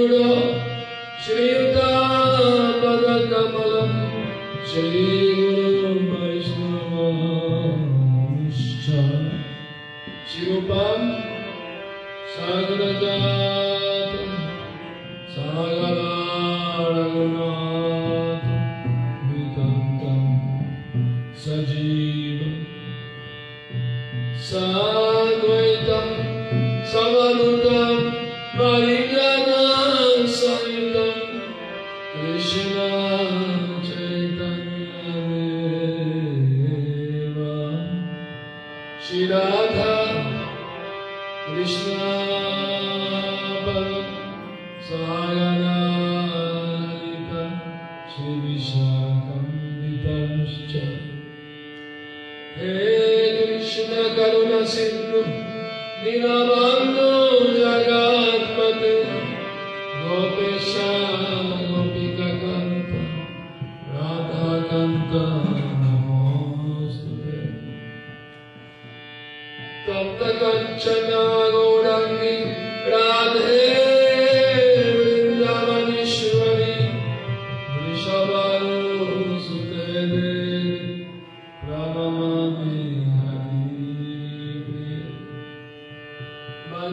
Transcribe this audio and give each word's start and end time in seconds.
श्रीयुतापदकमलं 0.00 1.80
श्री 4.66 5.29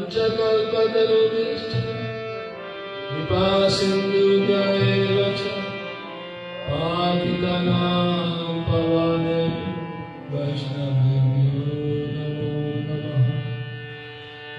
पञ्चकल्पतरुभिष्ठ 0.07 1.73
कृपासिन्धुभ्यैव 3.09 4.67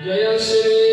जय 0.05 0.39
श्री 0.41 0.88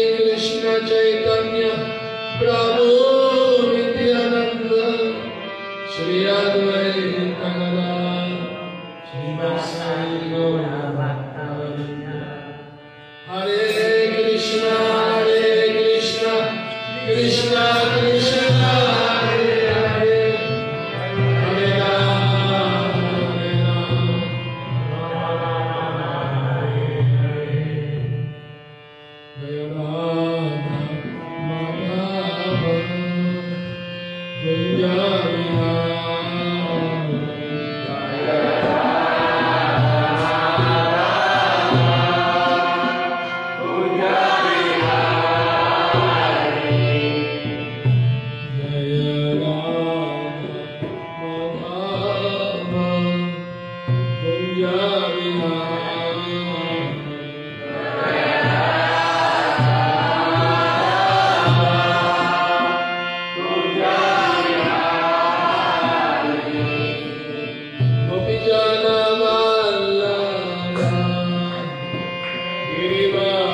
Viva. 72.88 73.45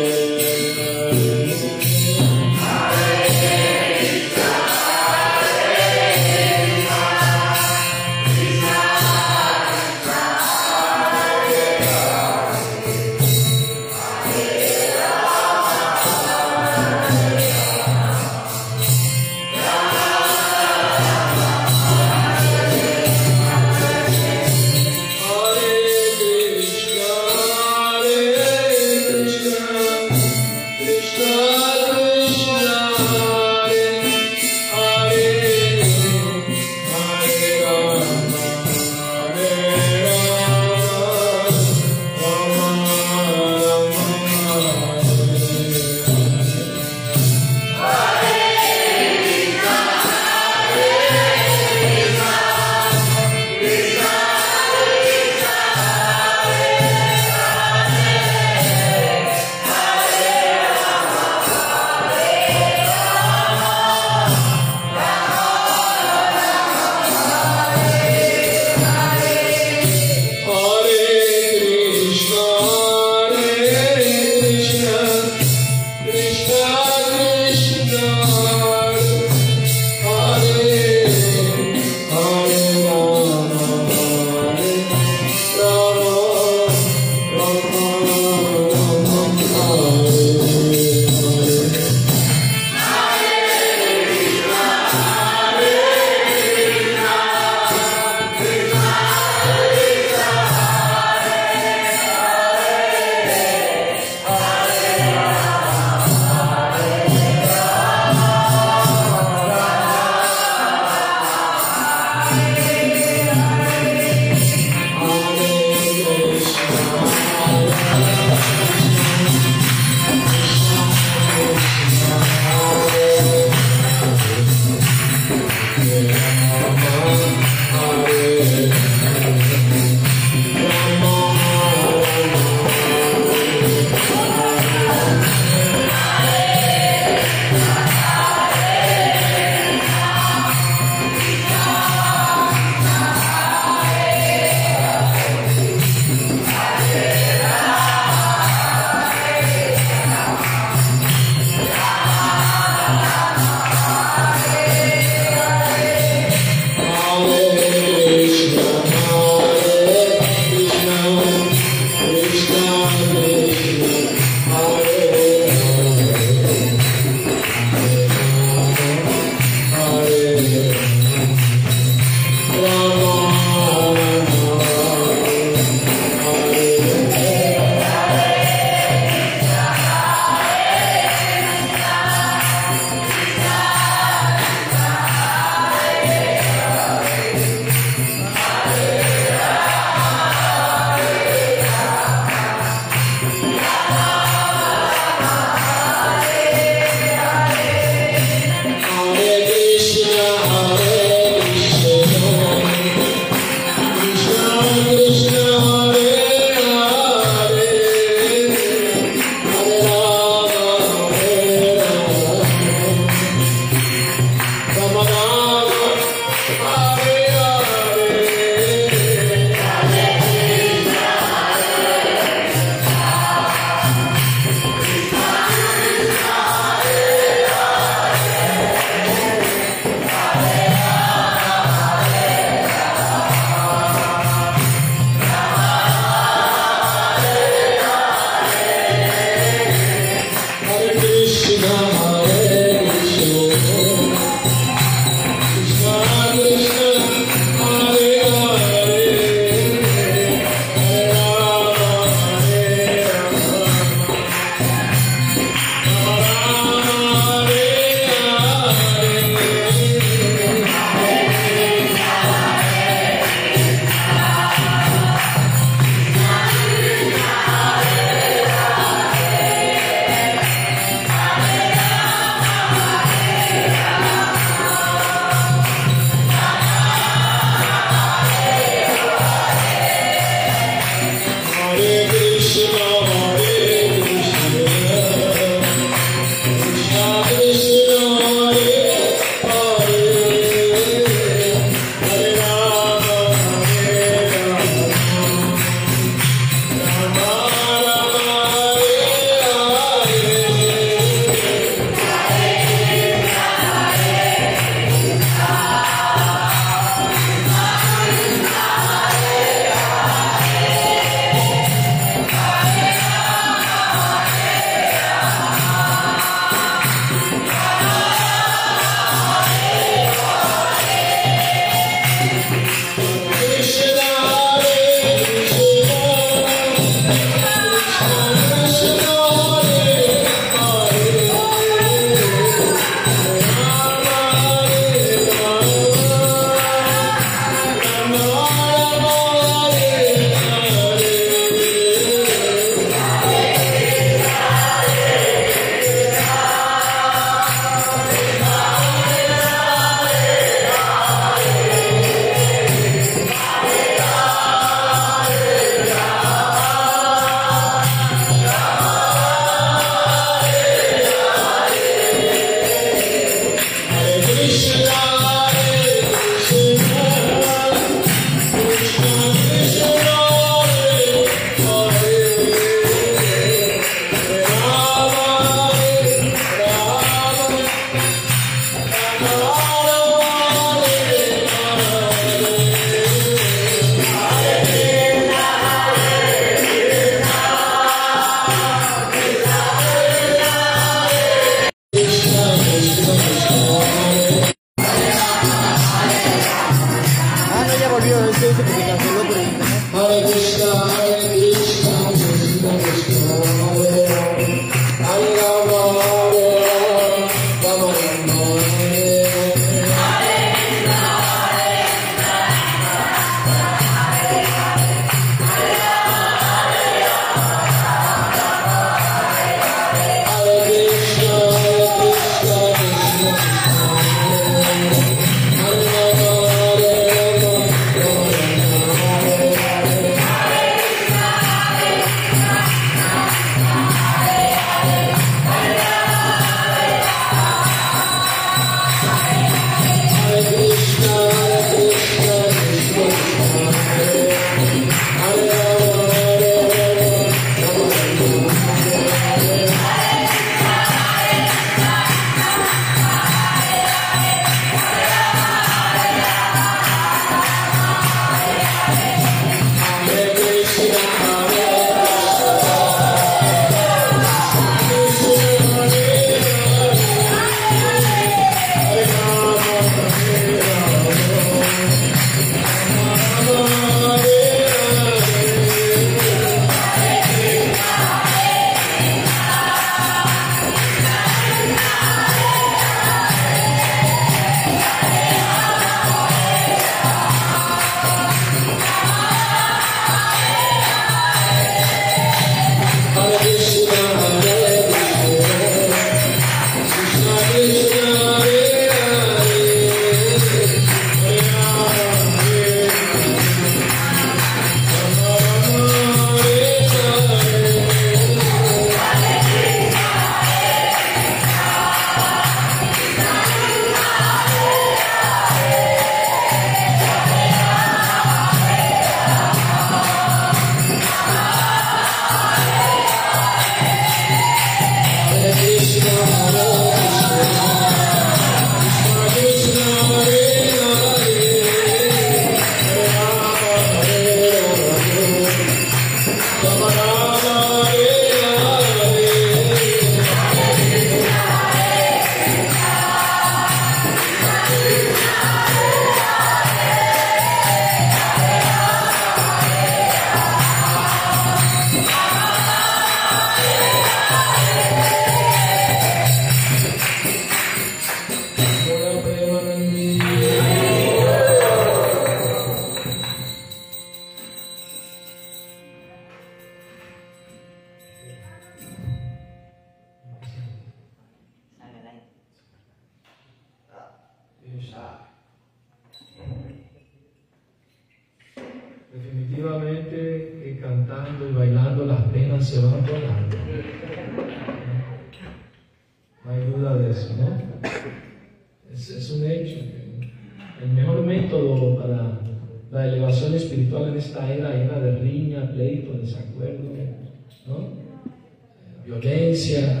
Violencia, 599.04 600.00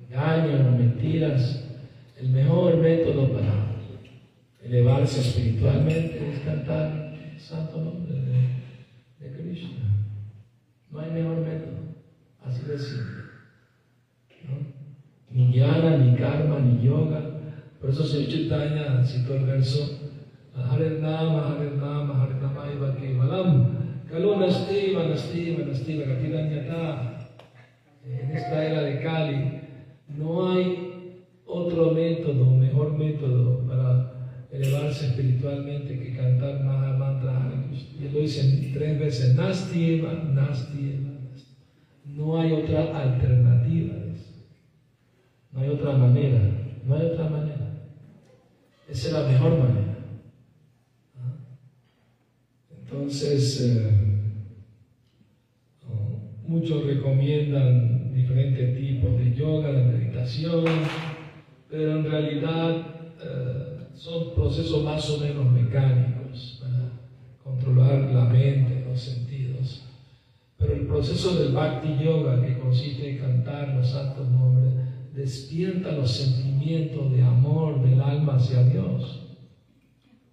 engaños, 0.00 0.72
mentiras. 0.72 1.64
El 2.18 2.30
mejor 2.30 2.78
método 2.78 3.32
para 3.32 3.68
elevarse 4.62 5.20
espiritualmente 5.20 6.32
es 6.32 6.40
cantar 6.40 7.14
el 7.32 7.38
santo 7.38 7.80
nombre 7.80 8.14
de, 8.14 9.28
de 9.28 9.36
Krishna. 9.36 9.84
No 10.90 11.00
hay 11.00 11.10
mejor 11.12 11.38
método, 11.38 11.94
así 12.44 12.64
de 12.66 12.78
simple. 12.78 13.22
¿no? 14.48 14.56
Ni 15.30 15.52
jnana, 15.52 15.98
ni 15.98 16.16
karma, 16.16 16.58
ni 16.58 16.84
yoga. 16.84 17.22
Por 17.80 17.90
eso 17.90 18.04
se 18.04 18.26
Chaitanya 18.26 19.04
citó 19.04 19.34
el 19.34 19.44
verso 19.44 20.10
Hare 20.56 20.98
Nama, 20.98 21.50
Hare 21.50 21.70
Nama, 21.76 22.22
Hare 22.22 22.34
Nama 22.34 22.72
Iva 22.72 22.96
Kevalam, 22.96 24.04
Kalu 24.10 24.36
Nasti, 24.40 24.92
Vanasti, 24.92 25.54
Vanasti, 25.56 25.98
Vagatiranyata. 25.98 27.17
En 28.08 28.36
esta 28.36 28.64
era 28.64 28.82
de 28.82 29.00
Kali 29.00 29.60
no 30.16 30.50
hay 30.50 31.24
otro 31.46 31.92
método, 31.92 32.50
mejor 32.50 32.96
método 32.96 33.66
para 33.66 34.12
elevarse 34.50 35.08
espiritualmente 35.08 35.98
que 35.98 36.16
cantar 36.16 36.64
Maha 36.64 36.96
Mantra. 36.96 37.52
Y 38.00 38.08
lo 38.08 38.20
dice 38.20 38.70
tres 38.72 38.98
veces, 38.98 39.34
Nasti 39.36 39.94
Eva, 39.94 40.14
Nasti 40.14 40.94
Eva. 40.94 41.10
No 42.06 42.40
hay 42.40 42.52
otra 42.52 42.98
alternativa. 42.98 43.94
No 45.52 45.60
hay 45.60 45.68
otra 45.68 45.92
manera. 45.92 46.40
No 46.86 46.94
hay 46.94 47.06
otra 47.06 47.28
manera. 47.28 47.68
Esa 48.88 49.08
es 49.08 49.12
la 49.12 49.28
mejor 49.28 49.58
manera. 49.58 49.98
Entonces, 52.70 53.60
eh, 53.60 54.08
muchos 56.46 56.86
recomiendan 56.86 57.97
diferentes 58.18 58.76
tipos 58.76 59.18
de 59.18 59.34
yoga, 59.34 59.72
de 59.72 59.84
meditación, 59.84 60.64
pero 61.70 61.98
en 61.98 62.04
realidad 62.04 62.76
eh, 63.22 63.78
son 63.94 64.34
procesos 64.34 64.84
más 64.84 65.08
o 65.10 65.20
menos 65.20 65.50
mecánicos 65.52 66.60
para 66.60 66.90
controlar 67.42 68.10
la 68.12 68.24
mente, 68.24 68.84
los 68.88 69.00
sentidos. 69.00 69.84
Pero 70.56 70.74
el 70.74 70.86
proceso 70.86 71.36
del 71.36 71.52
Bhakti 71.52 72.02
Yoga, 72.02 72.44
que 72.44 72.58
consiste 72.58 73.10
en 73.10 73.18
cantar 73.18 73.74
los 73.74 73.88
santos 73.88 74.28
nombres, 74.28 74.74
despierta 75.14 75.92
los 75.92 76.10
sentimientos 76.10 77.12
de 77.12 77.22
amor 77.22 77.82
del 77.88 78.00
alma 78.00 78.36
hacia 78.36 78.64
Dios. 78.64 79.36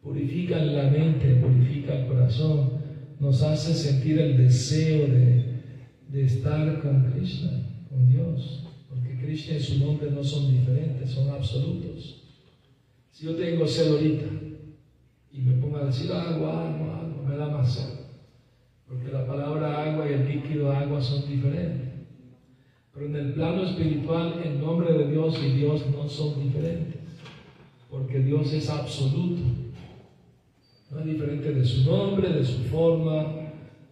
Purifica 0.01 0.57
la 0.57 0.89
mente, 0.89 1.35
purifica 1.35 1.99
el 1.99 2.07
corazón, 2.07 2.71
nos 3.19 3.41
hace 3.43 3.73
sentir 3.73 4.19
el 4.19 4.37
deseo 4.37 5.07
de, 5.07 5.55
de 6.09 6.25
estar 6.25 6.81
con 6.81 7.11
Krishna, 7.11 7.74
Dios, 8.03 8.63
porque 8.89 9.17
Krishna 9.17 9.55
y 9.55 9.59
su 9.59 9.79
nombre 9.79 10.11
no 10.11 10.23
son 10.23 10.51
diferentes, 10.51 11.09
son 11.11 11.29
absolutos. 11.29 12.23
Si 13.11 13.25
yo 13.25 13.35
tengo 13.35 13.65
sed 13.67 13.91
ahorita 13.91 14.25
y 15.31 15.39
me 15.39 15.53
pongo 15.61 15.77
a 15.77 15.85
decir 15.85 16.11
agua, 16.11 16.67
agua, 16.67 16.99
agua, 16.99 17.23
me 17.27 17.35
da 17.37 17.47
más 17.49 17.73
sed, 17.73 17.99
porque 18.87 19.11
la 19.11 19.25
palabra 19.25 19.83
agua 19.83 20.09
y 20.09 20.13
el 20.13 20.27
líquido 20.27 20.71
agua 20.71 21.01
son 21.01 21.27
diferentes. 21.27 21.93
Pero 22.93 23.07
en 23.07 23.15
el 23.15 23.33
plano 23.33 23.63
espiritual, 23.63 24.41
el 24.43 24.59
nombre 24.59 24.93
de 24.93 25.11
Dios 25.11 25.37
y 25.43 25.51
Dios 25.51 25.85
no 25.91 26.07
son 26.07 26.41
diferentes, 26.41 27.01
porque 27.89 28.19
Dios 28.19 28.53
es 28.53 28.69
absoluto. 28.69 29.41
No 30.91 30.99
es 30.99 31.05
diferente 31.05 31.53
de 31.53 31.65
su 31.65 31.89
nombre, 31.89 32.31
de 32.31 32.45
su 32.45 32.63
forma, 32.65 33.25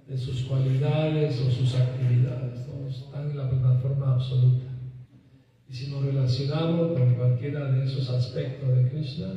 de 0.08 0.18
sus 0.18 0.44
cualidades 0.44 1.40
o 1.42 1.52
sus 1.52 1.76
actividades. 1.76 2.73
Están 2.98 3.32
en 3.32 3.38
la 3.38 3.50
plataforma 3.50 4.14
absoluta. 4.14 4.66
Y 5.70 5.74
si 5.74 5.92
nos 5.92 6.06
relacionamos 6.06 6.98
con 6.98 7.16
cualquiera 7.16 7.72
de 7.72 7.86
esos 7.86 8.10
aspectos 8.10 8.76
de 8.76 8.90
Krishna, 8.90 9.34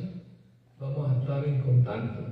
vamos 0.79 1.11
a 1.11 1.21
estar 1.21 1.47
en 1.47 1.63
contacto. 1.63 2.25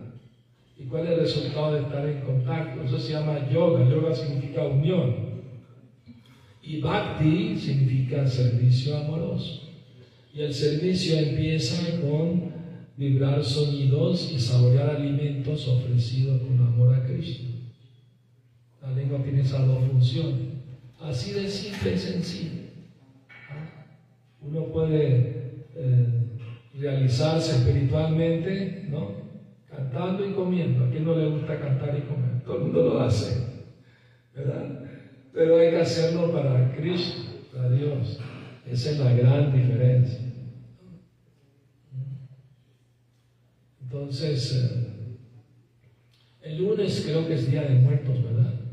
¿Y 0.77 0.85
cuál 0.85 1.07
es 1.07 1.13
el 1.13 1.21
resultado 1.21 1.75
de 1.75 1.81
estar 1.83 2.07
en 2.07 2.21
contacto? 2.23 2.83
Eso 2.83 2.99
se 2.99 3.13
llama 3.13 3.49
yoga. 3.51 3.89
Yoga 3.89 4.15
significa 4.15 4.67
unión. 4.67 5.15
Y 6.63 6.81
bhakti 6.81 7.57
significa 7.57 8.27
servicio 8.27 8.97
amoroso. 8.97 9.63
Y 10.35 10.41
el 10.41 10.53
servicio 10.53 11.17
empieza 11.19 12.01
con 12.01 12.53
vibrar 12.97 13.45
sonidos 13.45 14.33
y 14.33 14.39
saborear 14.39 14.91
alimentos 14.91 15.69
ofrecidos 15.69 16.43
con 16.43 16.59
amor 16.59 16.95
a 16.95 17.07
Krishna. 17.07 17.51
La 18.83 18.91
lengua 18.93 19.23
tiene 19.23 19.41
esas 19.41 19.67
dos 19.67 19.79
funciones. 19.91 20.54
Así 21.05 21.35
de 21.35 21.49
simple 21.49 21.93
y 21.93 21.99
sencillo. 21.99 22.63
Uno 24.41 24.65
puede 24.73 25.67
eh, 25.75 26.39
realizarse 26.79 27.59
espiritualmente, 27.59 28.87
¿no? 28.89 29.13
Cantando 29.69 30.27
y 30.27 30.33
comiendo. 30.33 30.87
¿A 30.87 30.91
quién 30.91 31.05
no 31.05 31.15
le 31.15 31.29
gusta 31.29 31.61
cantar 31.61 31.95
y 31.99 32.03
comer? 32.03 32.43
Todo 32.43 32.57
el 32.57 32.63
mundo 32.63 32.85
lo 32.85 33.01
hace, 33.03 33.37
¿verdad? 34.35 34.81
Pero 35.35 35.59
hay 35.59 35.71
que 35.71 35.81
hacerlo 35.81 36.33
para 36.33 36.75
Krishna, 36.75 37.25
para 37.53 37.71
Dios. 37.71 38.21
Esa 38.67 38.91
es 38.93 38.99
la 38.99 39.13
gran 39.13 39.53
diferencia. 39.53 40.21
Entonces, 43.83 44.55
eh, 44.57 45.19
el 46.41 46.57
lunes 46.57 47.03
creo 47.07 47.27
que 47.27 47.35
es 47.35 47.51
Día 47.51 47.63
de 47.63 47.75
Muertos, 47.75 48.25
¿verdad? 48.25 48.64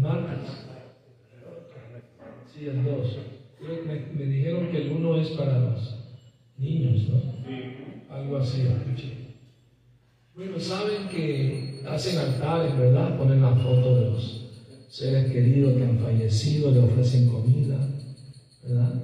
El 0.00 0.06
martes. 0.06 0.50
Sí, 2.50 2.66
el 2.66 2.84
2. 2.84 3.16
Me, 3.86 4.18
me, 4.18 4.32
dijeron 4.32 4.68
que 4.70 4.78
el 4.78 4.92
1 4.92 5.16
es 5.16 5.28
para 5.30 5.58
los 5.58 5.94
niños, 6.56 7.02
¿no? 7.10 8.14
Algo 8.14 8.38
así. 8.38 8.62
Bueno, 10.34 10.58
saben 10.58 11.06
que 11.08 11.82
hacen 11.86 12.18
altares, 12.18 12.78
¿verdad? 12.78 13.18
Ponen 13.18 13.42
la 13.42 13.54
foto 13.56 13.94
de 13.94 14.10
los 14.10 14.46
seres 14.88 15.30
queridos 15.30 15.76
que 15.76 15.84
han 15.84 15.98
fallecido, 15.98 16.70
le 16.70 16.78
ofrecen 16.78 17.28
comida, 17.28 17.78
¿verdad? 18.62 19.02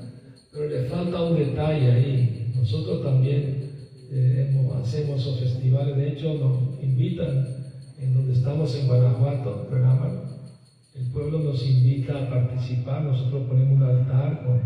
Pero 0.51 0.71
le 0.71 0.89
falta 0.89 1.23
un 1.25 1.37
detalle 1.37 1.93
ahí. 1.93 2.53
Nosotros 2.57 3.03
también 3.03 3.71
eh, 4.11 4.67
hacemos 4.83 5.21
esos 5.21 5.41
festivales, 5.41 5.95
de 5.95 6.13
hecho 6.13 6.35
nos 6.35 6.83
invitan 6.83 7.55
en 7.99 8.15
donde 8.15 8.33
estamos 8.33 8.75
en 8.75 8.87
Guanajuato, 8.87 9.67
programa, 9.69 10.26
el 10.99 11.09
pueblo 11.09 11.41
nos 11.41 11.63
invita 11.63 12.19
a 12.19 12.31
participar, 12.31 13.03
nosotros 13.03 13.47
ponemos 13.49 13.77
un 13.77 13.83
altar 13.83 14.45
con 14.45 14.63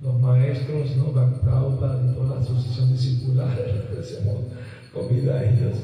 los 0.00 0.20
maestros, 0.20 0.96
¿no? 0.96 1.10
y 1.10 2.14
toda 2.14 2.34
la 2.34 2.40
asociación 2.40 2.92
discipular, 2.92 3.58
hacemos 4.00 4.44
comida 4.92 5.38
a 5.38 5.44
ellos. 5.44 5.76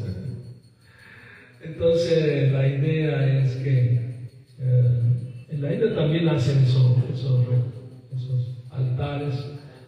Entonces 1.62 2.52
la 2.52 2.66
idea 2.66 3.40
es 3.42 3.56
que 3.56 4.30
eh, 4.58 5.46
en 5.50 5.62
la 5.62 5.72
India 5.74 5.94
también 5.94 6.28
hacen 6.28 6.62
esos, 6.62 6.96
esos, 7.14 8.56
altares, 8.70 9.34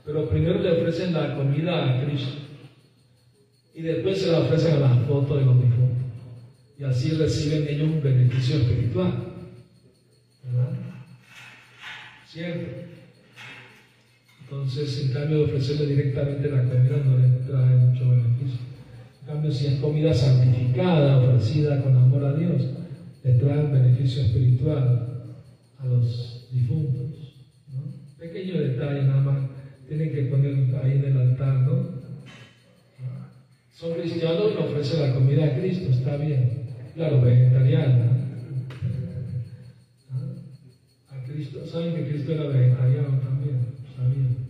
pero 0.05 0.29
primero 0.29 0.61
le 0.61 0.81
ofrecen 0.81 1.13
la 1.13 1.37
comida 1.37 1.85
a 1.85 2.05
Cristo 2.05 2.39
y 3.75 3.83
después 3.83 4.19
se 4.21 4.33
la 4.33 4.41
ofrecen 4.41 4.77
a 4.77 4.81
la 4.81 4.95
foto 5.07 5.37
de 5.37 5.45
los 5.45 5.63
difuntos. 5.63 6.05
Y 6.79 6.85
así 6.85 7.11
reciben 7.11 7.69
ellos 7.69 7.89
un 7.89 8.03
beneficio 8.03 8.57
espiritual. 8.57 9.28
¿Cierto? 12.31 12.67
Entonces, 14.43 15.01
en 15.01 15.13
cambio 15.15 15.39
de 15.39 15.45
ofrecerle 15.45 15.87
directamente 15.87 16.51
la 16.51 16.65
comida 16.65 16.99
no 16.99 17.19
les 17.19 17.47
trae 17.47 17.77
mucho 17.77 18.11
beneficio. 18.11 18.61
En 19.23 19.27
cambio, 19.27 19.51
si 19.51 19.67
es 19.67 19.81
comida 19.81 20.13
santificada, 20.13 21.19
ofrecida 21.19 21.83
con 21.83 21.97
amor 21.97 22.25
a 22.27 22.35
Dios, 22.35 22.63
les 23.25 23.39
trae 23.39 23.67
beneficio 23.69 24.23
espiritual 24.23 25.09
a 25.79 25.87
los 25.87 26.49
difuntos. 26.53 27.35
Pequeño 28.19 28.61
detalle 28.61 29.05
nada 29.05 29.21
más, 29.23 29.39
tienen 29.87 30.13
que 30.13 30.23
poner 30.25 30.53
ahí 30.83 30.93
en 30.93 31.05
el 31.05 31.17
altar, 31.17 31.55
¿no? 31.61 31.99
Son 33.75 33.95
cristianos 33.95 34.53
que 34.53 34.59
ofrecen 34.59 35.01
la 35.01 35.15
comida 35.15 35.47
a 35.47 35.59
Cristo, 35.59 35.91
está 35.91 36.17
bien. 36.17 36.69
Claro, 36.95 37.23
vegetariana. 37.23 38.18
Saben 41.45 41.95
que 41.95 42.09
Cristo 42.09 42.33
era 42.33 42.49
vegetariano 42.49 43.21
también, 43.21 43.59
sabían. 43.95 44.49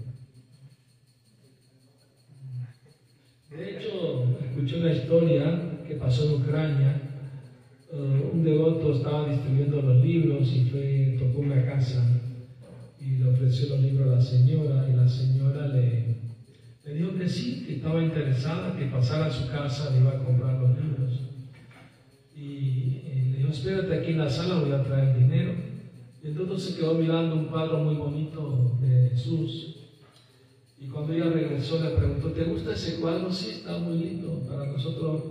De 3.50 3.70
hecho, 3.70 4.24
escuché 4.42 4.80
una 4.80 4.92
historia 4.92 5.84
que 5.86 5.94
pasó 5.96 6.24
en 6.24 6.42
Ucrania, 6.42 7.00
eh, 7.92 8.30
un 8.32 8.42
devoto 8.42 8.94
estaba 8.94 9.28
distribuyendo 9.28 9.82
los 9.82 10.02
libros 10.02 10.50
y 10.50 10.64
fue, 10.70 11.16
tocó 11.18 11.40
una 11.40 11.62
casa 11.66 12.02
y 12.98 13.18
le 13.18 13.26
ofreció 13.26 13.68
los 13.68 13.80
libros 13.80 14.08
a 14.08 14.16
la 14.16 14.22
señora 14.22 14.88
y 14.88 14.96
la 14.96 15.08
señora 15.08 15.68
le, 15.68 16.16
le 16.86 16.94
dijo 16.94 17.18
que 17.18 17.28
sí, 17.28 17.64
que 17.66 17.76
estaba 17.76 18.02
interesada, 18.02 18.74
que 18.78 18.86
pasara 18.86 19.26
a 19.26 19.30
su 19.30 19.50
casa, 19.50 19.90
le 19.90 20.00
iba 20.00 20.12
a 20.12 20.24
comprar 20.24 20.58
los 20.58 20.70
libros. 20.70 21.20
Y, 22.34 23.02
eh, 23.04 23.28
le 23.30 23.38
dijo, 23.38 23.50
espérate 23.50 23.98
aquí 23.98 24.12
en 24.12 24.18
la 24.18 24.30
sala, 24.30 24.60
voy 24.60 24.72
a 24.72 24.82
traer 24.82 25.18
dinero. 25.18 25.67
Y 26.22 26.30
doctor 26.30 26.58
se 26.58 26.76
quedó 26.76 26.94
mirando 26.94 27.36
un 27.36 27.44
cuadro 27.46 27.78
muy 27.78 27.94
bonito 27.94 28.76
de 28.80 29.10
Jesús. 29.10 29.76
Y 30.80 30.86
cuando 30.88 31.12
ella 31.12 31.30
regresó 31.30 31.82
le 31.82 31.90
preguntó, 31.90 32.28
¿te 32.32 32.44
gusta 32.44 32.72
ese 32.72 33.00
cuadro? 33.00 33.32
Sí, 33.32 33.50
está 33.50 33.78
muy 33.78 33.98
lindo. 33.98 34.42
Para 34.48 34.66
nosotros 34.66 35.22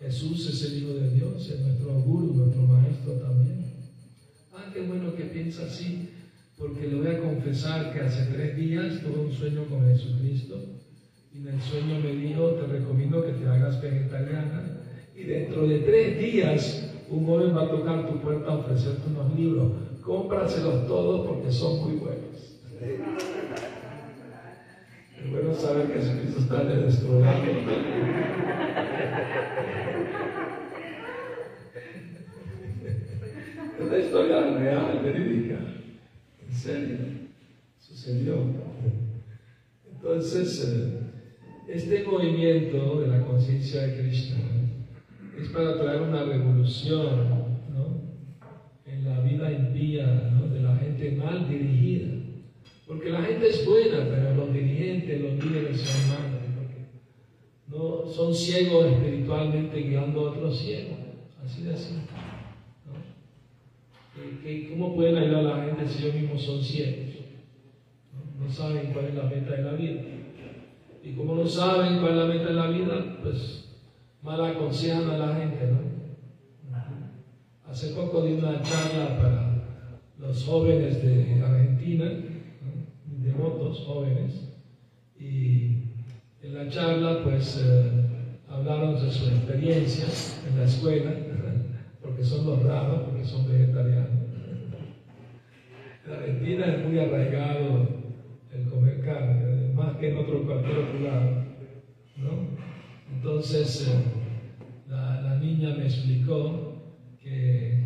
Jesús 0.00 0.48
es 0.48 0.64
el 0.64 0.82
Hijo 0.82 0.94
de 0.94 1.10
Dios, 1.10 1.48
es 1.48 1.60
nuestro 1.60 1.92
guru, 2.00 2.34
nuestro 2.34 2.62
maestro 2.62 3.12
también. 3.14 3.66
Ah, 4.54 4.70
qué 4.72 4.80
bueno 4.82 5.14
que 5.14 5.24
piensa 5.24 5.64
así, 5.64 6.08
porque 6.56 6.88
le 6.88 6.96
voy 6.96 7.08
a 7.08 7.20
confesar 7.20 7.92
que 7.92 8.00
hace 8.00 8.32
tres 8.32 8.56
días 8.56 9.00
tuve 9.02 9.20
un 9.26 9.32
sueño 9.32 9.64
con 9.66 9.86
Jesucristo. 9.86 10.58
Y 11.34 11.38
en 11.38 11.48
el 11.48 11.60
sueño 11.60 12.00
me 12.00 12.12
dijo, 12.12 12.48
te 12.52 12.66
recomiendo 12.66 13.24
que 13.24 13.32
te 13.32 13.46
hagas 13.46 13.80
vegetariana. 13.80 14.80
Y 15.14 15.24
dentro 15.24 15.66
de 15.66 15.78
tres 15.80 16.18
días 16.18 16.90
un 17.10 17.26
joven 17.26 17.56
va 17.56 17.64
a 17.64 17.70
tocar 17.70 18.08
tu 18.08 18.20
puerta 18.20 18.52
a 18.52 18.56
ofrecerte 18.56 19.02
unos 19.10 19.38
libros. 19.38 19.72
Cómpraselos 20.02 20.86
todos 20.86 21.26
porque 21.26 21.52
son 21.52 21.82
muy 21.82 21.96
buenos. 21.96 22.58
Es 25.16 25.30
bueno 25.30 25.54
saber 25.54 25.88
que 25.88 26.00
Jesucristo 26.00 26.40
está 26.40 26.62
en 26.62 26.70
el 26.70 26.80
lado. 26.80 26.90
Es 33.78 33.86
una 33.86 33.98
historia 33.98 34.40
real, 34.58 35.00
verídica. 35.02 35.58
En 36.46 36.54
serio. 36.54 36.96
Sucedió. 37.78 38.36
Entonces, 39.92 40.66
eh, 40.66 41.00
este 41.68 42.04
movimiento 42.04 43.00
de 43.00 43.08
la 43.08 43.24
conciencia 43.24 43.82
de 43.82 43.98
Krishna 43.98 44.38
es 45.38 45.48
para 45.50 45.78
traer 45.78 46.02
una 46.02 46.24
revolución 46.24 47.49
vida 49.30 49.52
impía 49.52 50.30
¿no? 50.34 50.48
de 50.48 50.60
la 50.60 50.76
gente 50.76 51.12
mal 51.12 51.48
dirigida. 51.48 52.08
Porque 52.86 53.10
la 53.10 53.22
gente 53.22 53.48
es 53.48 53.64
buena, 53.64 53.98
pero 54.08 54.34
los 54.34 54.52
dirigentes, 54.52 55.20
los 55.20 55.44
líderes 55.44 55.80
son 55.80 56.08
malos. 56.08 56.40
¿no? 57.68 58.10
Son 58.10 58.34
ciegos 58.34 58.86
espiritualmente 58.86 59.80
guiando 59.80 60.20
a 60.20 60.30
otros 60.32 60.58
ciegos. 60.58 60.98
Así 61.44 61.62
de 61.62 61.74
así. 61.74 61.94
¿Cómo 64.70 64.94
pueden 64.94 65.16
ayudar 65.16 65.46
a 65.46 65.56
la 65.56 65.64
gente 65.64 65.86
si 65.86 66.02
ellos 66.02 66.14
mismos 66.14 66.42
son 66.42 66.62
ciegos? 66.62 67.10
¿no? 68.38 68.50
saben 68.50 68.92
cuál 68.92 69.06
es 69.06 69.14
la 69.14 69.24
meta 69.24 69.52
de 69.52 69.62
la 69.62 69.72
vida. 69.72 70.02
Y 71.02 71.12
como 71.12 71.36
no 71.36 71.46
saben 71.46 72.00
cuál 72.00 72.12
es 72.12 72.18
la 72.18 72.26
meta 72.26 72.46
de 72.46 72.54
la 72.54 72.66
vida, 72.66 73.18
pues 73.22 73.68
mal 74.22 74.44
aconsejan 74.44 75.08
a 75.10 75.16
la 75.16 75.34
gente, 75.36 75.66
¿no? 75.66 75.89
Hace 77.70 77.94
poco 77.94 78.22
di 78.22 78.32
una 78.32 78.60
charla 78.62 79.16
para 79.16 79.54
los 80.18 80.44
jóvenes 80.44 81.04
de 81.04 81.40
Argentina, 81.40 82.10
devotos 83.22 83.84
jóvenes, 83.86 84.58
y 85.16 85.76
en 86.42 86.54
la 86.54 86.68
charla 86.68 87.22
pues 87.22 87.62
eh, 87.64 87.92
hablaron 88.48 88.94
de 88.94 89.08
sus 89.08 89.28
experiencias 89.28 90.42
en 90.48 90.58
la 90.58 90.64
escuela, 90.64 91.12
porque 92.02 92.24
son 92.24 92.44
los 92.44 92.62
raros, 92.64 93.02
porque 93.02 93.24
son 93.24 93.46
vegetarianos. 93.46 94.10
En 96.06 96.12
Argentina 96.12 96.66
es 96.66 96.88
muy 96.88 96.98
arraigado 96.98 97.88
el 98.52 98.68
comer 98.68 99.00
carne, 99.00 99.72
más 99.74 99.96
que 99.96 100.10
en 100.10 100.16
otro 100.16 100.44
cualquier 100.44 100.76
otro 100.76 101.00
lado. 101.00 101.44
¿no? 102.16 102.48
Entonces, 103.14 103.88
eh, 103.88 104.02
la, 104.88 105.38
niña 105.40 105.74
me 105.76 105.84
explicó 105.84 106.69
que, 107.22 107.84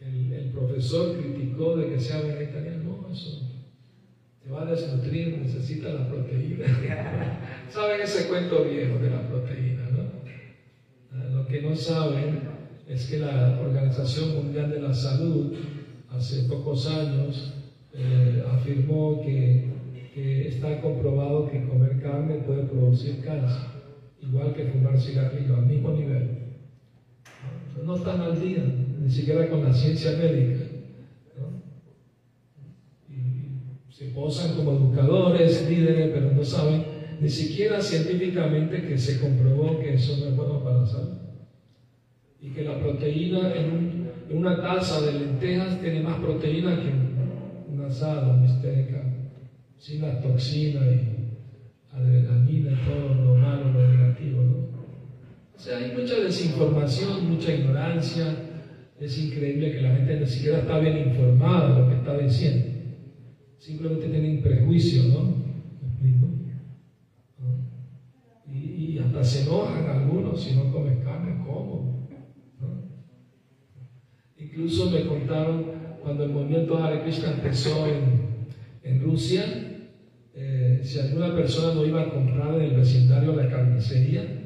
el, 0.00 0.50
profesor 0.52 1.16
criticó 1.16 1.76
de 1.76 1.90
que 1.90 2.00
sea 2.00 2.20
vegetariano. 2.20 3.02
No, 3.02 3.12
eso 3.12 3.48
te 4.42 4.50
va 4.50 4.62
a 4.62 4.70
desnutrir, 4.70 5.38
necesita 5.38 5.90
la 5.90 6.08
proteína. 6.08 6.66
¿Saben 7.70 8.00
ese 8.00 8.28
cuento 8.28 8.64
viejo 8.64 8.98
de 8.98 9.10
la 9.10 9.28
proteína? 9.28 9.88
¿no? 9.90 10.10
Ah, 11.12 11.28
lo 11.32 11.46
que 11.46 11.62
no 11.62 11.76
saben 11.76 12.40
es 12.88 13.06
que 13.06 13.18
la 13.18 13.60
Organización 13.60 14.34
Mundial 14.36 14.70
de 14.70 14.80
la 14.80 14.94
Salud 14.94 15.54
hace 16.10 16.48
pocos 16.48 16.86
años 16.86 17.54
eh, 17.92 18.42
afirmó 18.50 19.20
que, 19.22 19.66
que, 20.14 20.48
está 20.48 20.80
comprobado 20.80 21.50
que 21.50 21.66
comer 21.66 22.00
carne 22.00 22.42
puede 22.46 22.64
producir 22.64 23.22
cáncer, 23.24 23.68
igual 24.22 24.54
que 24.54 24.64
fumar 24.64 24.98
cigarrillo, 24.98 25.56
al 25.56 25.66
mismo 25.66 25.92
nivel. 25.92 26.37
No, 27.76 27.84
no 27.84 27.96
están 27.96 28.20
al 28.20 28.40
día, 28.40 28.64
ni 29.00 29.10
siquiera 29.10 29.48
con 29.48 29.64
la 29.64 29.72
ciencia 29.72 30.12
médica. 30.12 30.64
Y 33.08 33.92
se 33.92 34.06
posan 34.08 34.56
como 34.56 34.72
educadores, 34.72 35.68
líderes, 35.68 36.10
pero 36.12 36.32
no 36.32 36.44
saben 36.44 36.84
ni 37.20 37.28
siquiera 37.28 37.80
científicamente 37.80 38.86
que 38.86 38.96
se 38.96 39.20
comprobó 39.20 39.80
que 39.80 39.94
eso 39.94 40.16
no 40.18 40.26
es 40.26 40.36
bueno 40.36 40.62
para 40.62 40.78
la 40.78 40.86
salud. 40.86 41.18
Y 42.40 42.50
que 42.50 42.64
la 42.64 42.78
proteína 42.78 43.52
en 43.54 43.72
un 43.72 43.98
una 44.30 44.60
taza 44.60 45.00
de 45.00 45.12
lentejas 45.12 45.80
tiene 45.80 46.02
más 46.02 46.20
proteína 46.20 46.76
que 46.76 47.72
un 47.72 47.84
asado, 47.84 48.38
sin 49.78 50.02
la 50.02 50.20
toxina 50.20 50.80
y 50.86 51.38
adrenalina 51.92 52.72
y 52.72 52.84
todo 52.84 53.14
lo 53.14 53.34
malo, 53.36 53.72
lo 53.72 53.88
negativo, 53.88 54.42
¿no? 54.42 54.77
O 55.58 55.60
sea, 55.60 55.78
hay 55.78 55.90
mucha 55.90 56.14
desinformación, 56.20 57.30
mucha 57.30 57.52
ignorancia. 57.52 58.26
Es 59.00 59.18
increíble 59.18 59.72
que 59.72 59.80
la 59.80 59.96
gente 59.96 60.20
ni 60.20 60.26
siquiera 60.26 60.58
está 60.58 60.78
bien 60.78 61.08
informada 61.08 61.74
de 61.74 61.80
lo 61.80 61.88
que 61.88 61.96
está 61.96 62.16
diciendo. 62.16 62.68
Simplemente 63.58 64.06
tienen 64.06 64.40
prejuicio, 64.40 65.02
¿no? 65.12 65.34
¿Me 65.82 65.88
explico? 65.88 66.28
Y, 68.46 68.56
y 68.56 68.98
hasta 69.00 69.24
se 69.24 69.42
enojan 69.42 69.84
algunos 69.84 70.40
si 70.40 70.54
no 70.54 70.70
comes 70.70 71.04
carne, 71.04 71.42
¿cómo? 71.44 72.06
Incluso 74.36 74.90
me 74.92 75.06
contaron 75.06 75.72
cuando 76.00 76.22
el 76.22 76.30
movimiento 76.30 76.78
Hare 76.78 77.02
Krishna 77.02 77.32
empezó 77.32 77.84
en, 77.88 78.46
en 78.84 79.02
Rusia, 79.02 79.44
eh, 80.34 80.80
si 80.84 81.00
alguna 81.00 81.34
persona 81.34 81.74
no 81.74 81.84
iba 81.84 82.02
a 82.02 82.10
comprar 82.10 82.54
en 82.54 82.60
el 82.62 82.76
vecindario 82.76 83.34
la 83.34 83.50
carnicería, 83.50 84.37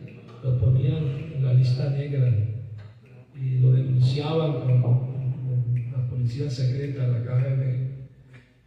lo 0.43 0.59
ponían 0.59 1.33
en 1.35 1.45
la 1.45 1.55
lista 1.55 1.91
negra 1.91 2.33
y 3.35 3.59
lo 3.61 3.73
denunciaban 3.73 4.53
con 4.61 5.93
la 5.93 6.09
policía 6.09 6.51
secreta, 6.51 7.07
la 7.07 7.23
KGB. 7.23 7.93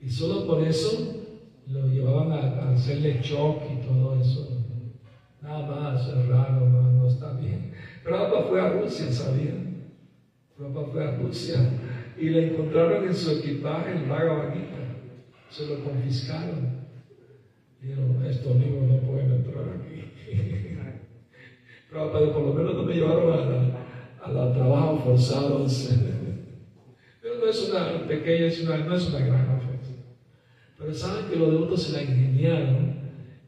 Y 0.02 0.10
solo 0.10 0.48
por 0.48 0.66
eso 0.66 1.24
lo 1.68 1.88
llevaban 1.88 2.32
a, 2.32 2.72
hacerle 2.72 3.20
shock 3.22 3.64
y 3.72 3.86
todo 3.86 4.20
eso. 4.20 4.64
Nada 5.42 5.68
más, 5.68 6.08
es 6.08 6.28
raro, 6.28 6.70
no, 6.70 6.92
no 6.92 7.08
está 7.08 7.34
bien. 7.34 7.72
Pero 8.04 8.44
fue 8.48 8.62
a 8.62 8.70
Rusia, 8.70 9.12
¿sabían? 9.12 9.66
Papá 10.58 10.86
fue 10.92 11.06
a 11.06 11.18
Rusia 11.18 11.56
y 12.18 12.30
le 12.30 12.54
encontraron 12.54 13.06
en 13.06 13.14
su 13.14 13.32
equipaje 13.32 13.92
el 13.92 14.06
Bhagavad 14.06 14.54
Se 15.50 15.68
lo 15.68 15.84
confiscaron. 15.84 16.86
Dijeron, 17.82 18.26
estos 18.26 18.56
libros 18.56 18.84
no 18.84 18.98
pueden 19.00 19.32
entrar 19.32 19.66
aquí. 19.70 19.95
Pero 21.96 22.34
por 22.34 22.42
lo 22.44 22.54
menos 22.54 22.76
no 22.76 22.84
me 22.84 22.94
llevaron 22.94 23.34
a, 24.22 24.30
la, 24.30 24.54
trabajo 24.54 24.98
forzados. 24.98 25.90
Pero 27.22 27.36
no 27.40 27.46
es 27.46 27.70
una 27.70 28.06
pequeña, 28.06 28.48
es 28.48 28.64
no 28.66 28.96
es 28.96 29.10
una 29.10 29.26
gran 29.26 29.50
ofensa. 29.56 29.94
Pero 30.78 30.94
saben 30.94 31.26
que 31.30 31.38
los 31.38 31.52
devotos 31.52 31.84
se 31.84 31.94
la 31.94 32.04
ingeniaron 32.04 32.96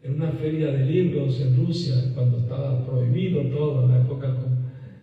en 0.01 0.13
una 0.13 0.31
feria 0.31 0.67
de 0.67 0.85
libros 0.85 1.41
en 1.41 1.57
Rusia, 1.57 1.95
cuando 2.15 2.37
estaba 2.37 2.85
prohibido 2.85 3.41
todo 3.49 3.83
en 3.83 3.91
la 3.91 4.01
época 4.01 4.33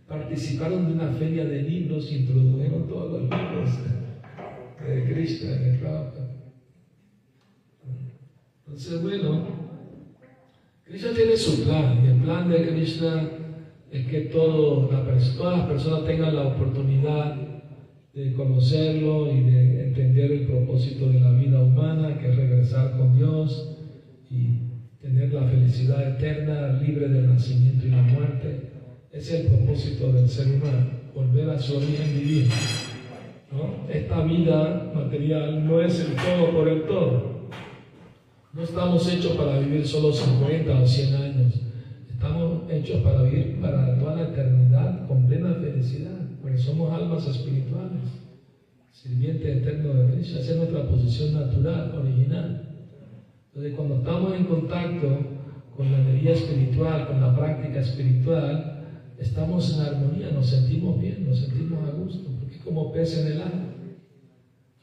participaron 0.08 0.86
de 0.86 0.92
una 0.94 1.08
feria 1.12 1.44
de 1.44 1.62
libros 1.62 2.10
y 2.10 2.16
introdujeron 2.16 2.88
todos 2.88 3.12
los 3.12 3.22
libros 3.22 3.70
de 4.86 5.12
Krishna 5.12 5.56
en 5.56 5.62
el 5.64 5.80
Entonces, 8.64 9.02
bueno, 9.02 9.63
Krishna 10.94 11.10
tiene 11.12 11.36
su 11.36 11.64
plan 11.64 12.04
y 12.04 12.06
el 12.06 12.16
plan 12.18 12.48
de 12.48 12.68
Krishna 12.68 13.28
es 13.90 14.06
que 14.06 14.20
todas 14.26 14.92
las 14.92 15.66
personas 15.66 16.04
tengan 16.06 16.36
la 16.36 16.42
oportunidad 16.42 17.34
de 18.12 18.32
conocerlo 18.34 19.28
y 19.28 19.40
de 19.40 19.86
entender 19.86 20.30
el 20.30 20.46
propósito 20.46 21.08
de 21.08 21.18
la 21.18 21.32
vida 21.32 21.60
humana, 21.60 22.16
que 22.16 22.28
es 22.28 22.36
regresar 22.36 22.96
con 22.96 23.16
Dios 23.16 23.76
y 24.30 24.94
tener 25.00 25.34
la 25.34 25.42
felicidad 25.48 26.10
eterna, 26.10 26.80
libre 26.80 27.08
del 27.08 27.26
nacimiento 27.28 27.88
y 27.88 27.90
la 27.90 28.02
muerte. 28.02 28.60
Ese 29.10 29.40
es 29.40 29.40
el 29.40 29.46
propósito 29.48 30.12
del 30.12 30.28
ser 30.28 30.46
humano. 30.46 30.86
volver 31.12 31.50
a 31.50 31.58
su 31.58 31.76
origen 31.76 32.20
divino. 32.20 32.54
¿no? 33.50 33.92
Esta 33.92 34.22
vida 34.22 34.92
material 34.94 35.66
no 35.66 35.80
es 35.80 35.98
el 35.98 36.14
todo 36.14 36.52
por 36.52 36.68
el 36.68 36.82
todo. 36.84 37.33
No 38.54 38.62
estamos 38.62 39.12
hechos 39.12 39.32
para 39.32 39.58
vivir 39.58 39.84
solo 39.84 40.12
50 40.12 40.80
o 40.80 40.86
100 40.86 41.14
años. 41.16 41.54
Estamos 42.08 42.70
hechos 42.70 43.02
para 43.02 43.22
vivir 43.22 43.60
para 43.60 43.98
toda 43.98 44.14
la 44.14 44.28
eternidad 44.28 45.08
con 45.08 45.26
plena 45.26 45.54
felicidad, 45.54 46.16
porque 46.40 46.58
somos 46.58 46.92
almas 46.92 47.26
espirituales, 47.26 48.02
sirvientes 48.92 49.56
eternos 49.56 49.96
de 49.96 50.14
Cristo. 50.14 50.38
Esa 50.38 50.52
es 50.52 50.56
nuestra 50.56 50.86
posición 50.86 51.34
natural, 51.34 51.98
original. 51.98 52.68
Entonces, 53.48 53.74
cuando 53.74 53.96
estamos 53.96 54.34
en 54.36 54.44
contacto 54.44 55.18
con 55.76 55.90
la 55.90 55.98
energía 55.98 56.34
espiritual, 56.34 57.08
con 57.08 57.20
la 57.20 57.36
práctica 57.36 57.80
espiritual, 57.80 58.84
estamos 59.18 59.74
en 59.74 59.80
armonía, 59.80 60.30
nos 60.30 60.46
sentimos 60.46 61.00
bien, 61.00 61.28
nos 61.28 61.40
sentimos 61.40 61.88
a 61.88 61.90
gusto, 61.90 62.30
porque 62.38 62.54
es 62.54 62.62
como 62.62 62.92
pez 62.92 63.18
en 63.18 63.32
el 63.32 63.42
agua. 63.42 63.66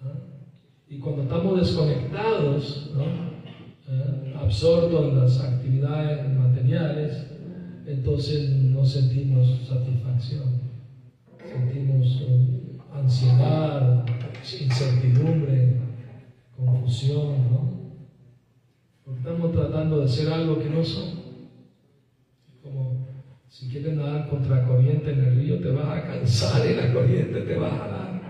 ¿Ah? 0.02 0.14
Y 0.90 1.00
cuando 1.00 1.22
estamos 1.24 1.58
desconectados, 1.58 2.92
¿no? 2.94 3.31
¿Ah? 3.92 4.42
absortos 4.44 5.10
en 5.10 5.20
las 5.20 5.40
actividades 5.42 6.30
materiales, 6.38 7.26
entonces 7.86 8.50
no 8.50 8.86
sentimos 8.86 9.68
satisfacción, 9.68 10.62
sentimos 11.46 12.22
eh, 12.22 12.78
ansiedad, 12.94 14.06
incertidumbre, 14.62 15.78
confusión, 16.56 17.52
¿no? 17.52 17.72
Porque 19.04 19.20
estamos 19.20 19.52
tratando 19.52 20.00
de 20.00 20.06
hacer 20.06 20.32
algo 20.32 20.60
que 20.60 20.70
no 20.70 20.84
somos. 20.84 21.26
Como 22.64 23.08
si 23.50 23.68
quieres 23.68 23.94
nadar 23.94 24.30
contra 24.30 24.66
corriente 24.66 25.12
en 25.12 25.20
el 25.20 25.36
río, 25.36 25.60
te 25.60 25.72
vas 25.72 25.98
a 25.98 26.08
cansar 26.08 26.66
y 26.66 26.76
la 26.76 26.94
corriente 26.94 27.42
te 27.42 27.56
va 27.56 27.68
a 27.68 27.78
jalar. 27.78 28.22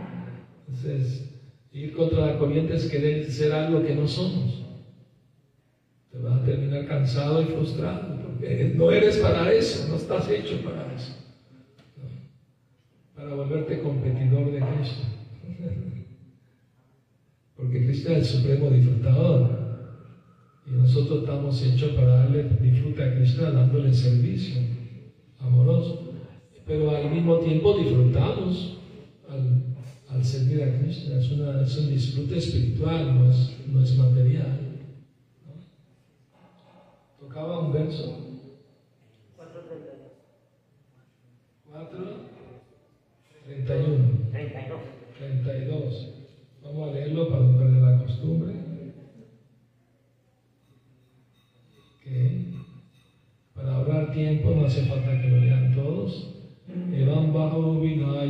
Entonces, 0.68 1.40
ir 1.72 1.94
contra 1.94 2.28
la 2.28 2.38
corriente 2.40 2.76
es 2.76 2.86
querer 2.88 3.30
ser 3.30 3.54
algo 3.54 3.84
que 3.84 3.96
no 3.96 4.08
somos. 4.08 4.71
Te 6.12 6.18
vas 6.20 6.42
a 6.42 6.44
terminar 6.44 6.88
cansado 6.88 7.42
y 7.42 7.46
frustrado, 7.46 8.18
porque 8.22 8.74
no 8.76 8.92
eres 8.92 9.18
para 9.18 9.52
eso, 9.54 9.88
no 9.88 9.96
estás 9.96 10.30
hecho 10.30 10.62
para 10.64 10.94
eso. 10.94 11.14
Para 13.16 13.34
volverte 13.34 13.82
competidor 13.82 14.52
de 14.52 14.60
Cristo. 14.60 15.04
Porque 17.56 17.86
Cristo 17.86 18.12
es 18.12 18.18
el 18.18 18.26
supremo 18.26 18.72
disfrutador. 18.72 19.62
Y 20.66 20.72
nosotros 20.72 21.20
estamos 21.20 21.64
hechos 21.64 21.92
para 21.92 22.16
darle 22.16 22.44
disfrute 22.60 23.04
a 23.04 23.16
Krishna 23.16 23.52
dándole 23.52 23.94
servicio 23.94 24.62
amoroso. 25.40 26.14
Pero 26.66 26.90
al 26.96 27.12
mismo 27.12 27.38
tiempo 27.40 27.78
disfrutamos 27.78 28.80
al, 29.30 29.76
al 30.10 30.26
servir 30.26 30.64
a 30.64 30.80
Krishna. 30.80 31.20
Es, 31.20 31.32
una, 31.32 31.62
es, 31.62 31.78
un 31.78 31.90
disfrute 31.90 32.38
espiritual, 32.38 33.20
no 33.20 33.30
es, 33.30 33.58
no 33.72 33.84
es 33.84 33.98
material 33.98 34.71
tocaba 37.32 37.60
un 37.60 37.72
verso. 37.72 38.18
4, 41.72 42.00
31. 43.46 44.32
32. 44.32 44.80
32. 45.18 46.10
Vamos 46.64 46.90
a 46.90 46.94
leerlo 46.94 47.30
para 47.30 47.42
no 47.44 47.58
perder 47.58 47.82
la 47.82 47.98
costumbre. 48.00 48.54
Para 53.56 53.76
ahorrar 53.76 54.12
tiempo 54.12 54.52
no 54.52 54.66
hace 54.66 54.86
falta 54.86 55.22
que 55.22 55.30
lo 55.30 55.38
lean 55.38 55.74
todos. 55.74 56.36
Evan 56.68 57.34
bajo 57.34 57.82
ah, 58.12 58.26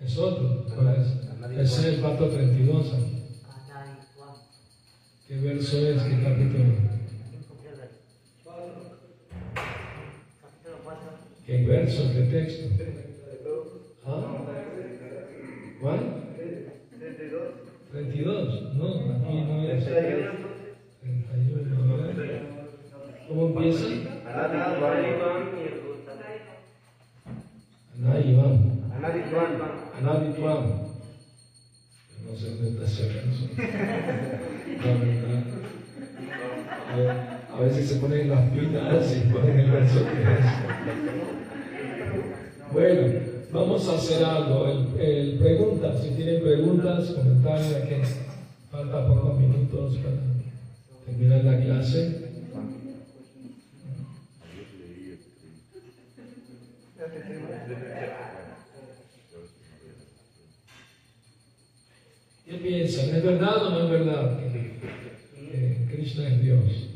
Es 0.00 0.18
otro. 0.18 0.66
¿Cuál 0.74 0.96
es? 0.96 1.78
Es 1.78 1.84
el 1.84 2.00
432. 2.00 3.17
¿Qué 5.28 5.36
verso 5.40 5.76
es? 5.86 6.02
¿Qué 6.04 6.22
capítulo? 6.22 6.64
¿Quién 7.28 7.42
cumplió 7.46 7.72
el 7.72 7.76
verso? 7.76 8.00
Capítulo 10.40 10.76
4. 10.84 11.00
¿Qué 11.44 11.66
verso? 11.66 12.10
¿Qué 12.14 12.22
texto? 12.22 12.64
¿Ah? 14.06 14.22
¿Cuál? 15.82 16.00
32. 17.92 18.74
No, 18.76 18.86
aquí 18.86 19.34
no 19.42 19.68
es. 19.68 19.84
31. 19.84 20.32
¿verdad? 22.06 22.40
¿Cómo 23.28 23.42
empieza? 23.48 23.84
Anayvam. 27.98 28.54
Anaditvam. 29.98 30.62
No 30.72 30.87
sé 32.38 32.50
dónde 32.50 32.84
está. 32.84 33.02
La 34.84 34.92
verdad. 34.94 35.44
A 37.52 37.60
veces 37.60 37.88
se 37.88 37.96
ponen 37.96 38.30
las 38.30 38.50
pilas 38.50 39.16
y 39.16 39.32
ponen 39.32 39.58
el 39.58 39.70
verso 39.70 40.04
que 40.04 40.22
es. 40.22 40.46
Bueno, 42.72 43.20
vamos 43.52 43.88
a 43.88 43.94
hacer 43.96 44.24
algo. 44.24 44.66
El, 44.68 45.00
el 45.00 45.38
preguntas, 45.38 46.02
si 46.02 46.10
tienen 46.10 46.42
preguntas, 46.42 47.10
comentarios, 47.10 47.84
que 47.88 48.02
falta 48.70 49.08
pocos 49.08 49.38
minutos 49.40 49.96
para 49.96 50.16
terminar 51.06 51.44
la 51.44 51.60
clase. 51.60 52.28
¿Qué 62.48 62.56
piensan? 62.56 63.14
¿Es 63.14 63.22
verdad 63.22 63.66
o 63.66 63.70
no 63.70 63.84
es 63.84 63.90
verdad 63.90 64.40
Krishna 65.90 66.28
es 66.28 66.42
Dios? 66.42 66.88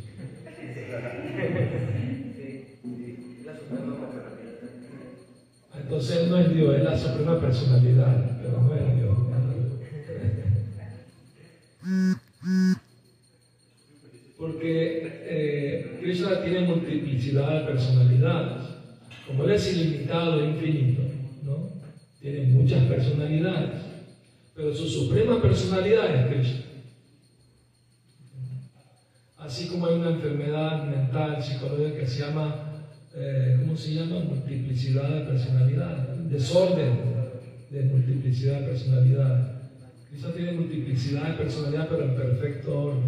Entonces 5.79 6.29
no 6.29 6.38
es 6.38 6.55
Dios, 6.55 6.75
es 6.77 6.85
la 6.85 6.99
suprema 6.99 7.38
personalidad, 7.38 8.41
pero 8.41 8.62
no 8.62 8.75
es 8.75 8.97
Dios. 8.97 9.19
Porque 14.38 15.21
eh, 15.27 15.99
Krishna 16.01 16.43
tiene 16.43 16.61
multiplicidad 16.62 17.61
de 17.61 17.67
personalidades. 17.73 18.62
Como 19.27 19.45
él 19.45 19.51
es 19.51 19.77
ilimitado 19.77 20.43
infinito, 20.43 21.03
¿no? 21.45 21.69
Tiene 22.21 22.47
muchas 22.47 22.85
personalidades. 22.85 23.91
Pero 24.55 24.75
su 24.75 24.87
suprema 24.87 25.41
personalidad 25.41 26.15
es 26.15 26.27
Krishna. 26.27 26.65
Así 29.38 29.69
como 29.69 29.87
hay 29.87 29.95
una 29.95 30.11
enfermedad 30.11 30.85
mental, 30.85 31.43
psicológica 31.43 31.99
que 31.99 32.07
se 32.07 32.21
llama, 32.21 32.85
eh, 33.15 33.57
¿cómo 33.61 33.77
se 33.77 33.95
llama? 33.95 34.21
Multiplicidad 34.21 35.09
de 35.09 35.25
personalidad, 35.25 36.09
desorden 36.31 37.12
de 37.71 37.83
multiplicidad 37.85 38.61
de 38.61 38.67
personalidad. 38.67 39.62
Krishna 40.11 40.33
tiene 40.33 40.53
multiplicidad 40.53 41.29
de 41.29 41.43
personalidad, 41.43 41.88
pero 41.88 42.05
en 42.05 42.17
perfecto 42.17 42.81
orden. 42.81 43.03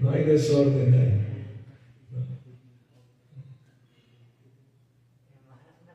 No 0.00 0.10
hay 0.10 0.24
desorden 0.24 0.94
ahí. 0.94 1.22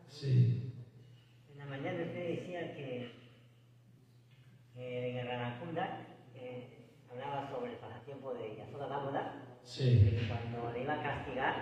Sí. 0.10 0.74
En 1.52 1.58
la 1.60 1.66
mañana 1.66 2.06
usted 2.06 2.28
decía 2.30 2.76
que, 2.76 3.12
que 4.78 5.10
en 5.10 5.18
el 5.18 5.28
Ranakunda 5.28 6.06
eh, 6.36 6.70
hablaba 7.12 7.50
sobre 7.50 7.72
el 7.74 7.78
pasatiempo 7.78 8.34
de 8.36 8.56
Yasoda 8.58 8.88
Dámoda, 8.88 9.44
Sí. 9.64 10.00
que 10.00 10.28
cuando 10.30 10.72
le 10.72 10.84
iba 10.84 10.94
a 10.94 11.04
castigar, 11.04 11.56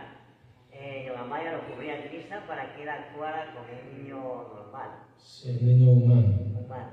eh, 0.72 1.06
Yogamaya 1.08 1.54
lo 1.54 1.66
cubría 1.74 2.04
en 2.04 2.10
Krishna 2.10 2.46
para 2.46 2.76
que 2.76 2.84
él 2.84 2.90
actuara 2.90 3.56
como 3.56 3.66
un 3.72 4.04
niño 4.04 4.20
normal, 4.54 4.90
Sí, 5.18 5.50
el 5.50 5.66
niño 5.66 5.92
humano. 5.92 6.28
humano. 6.60 6.92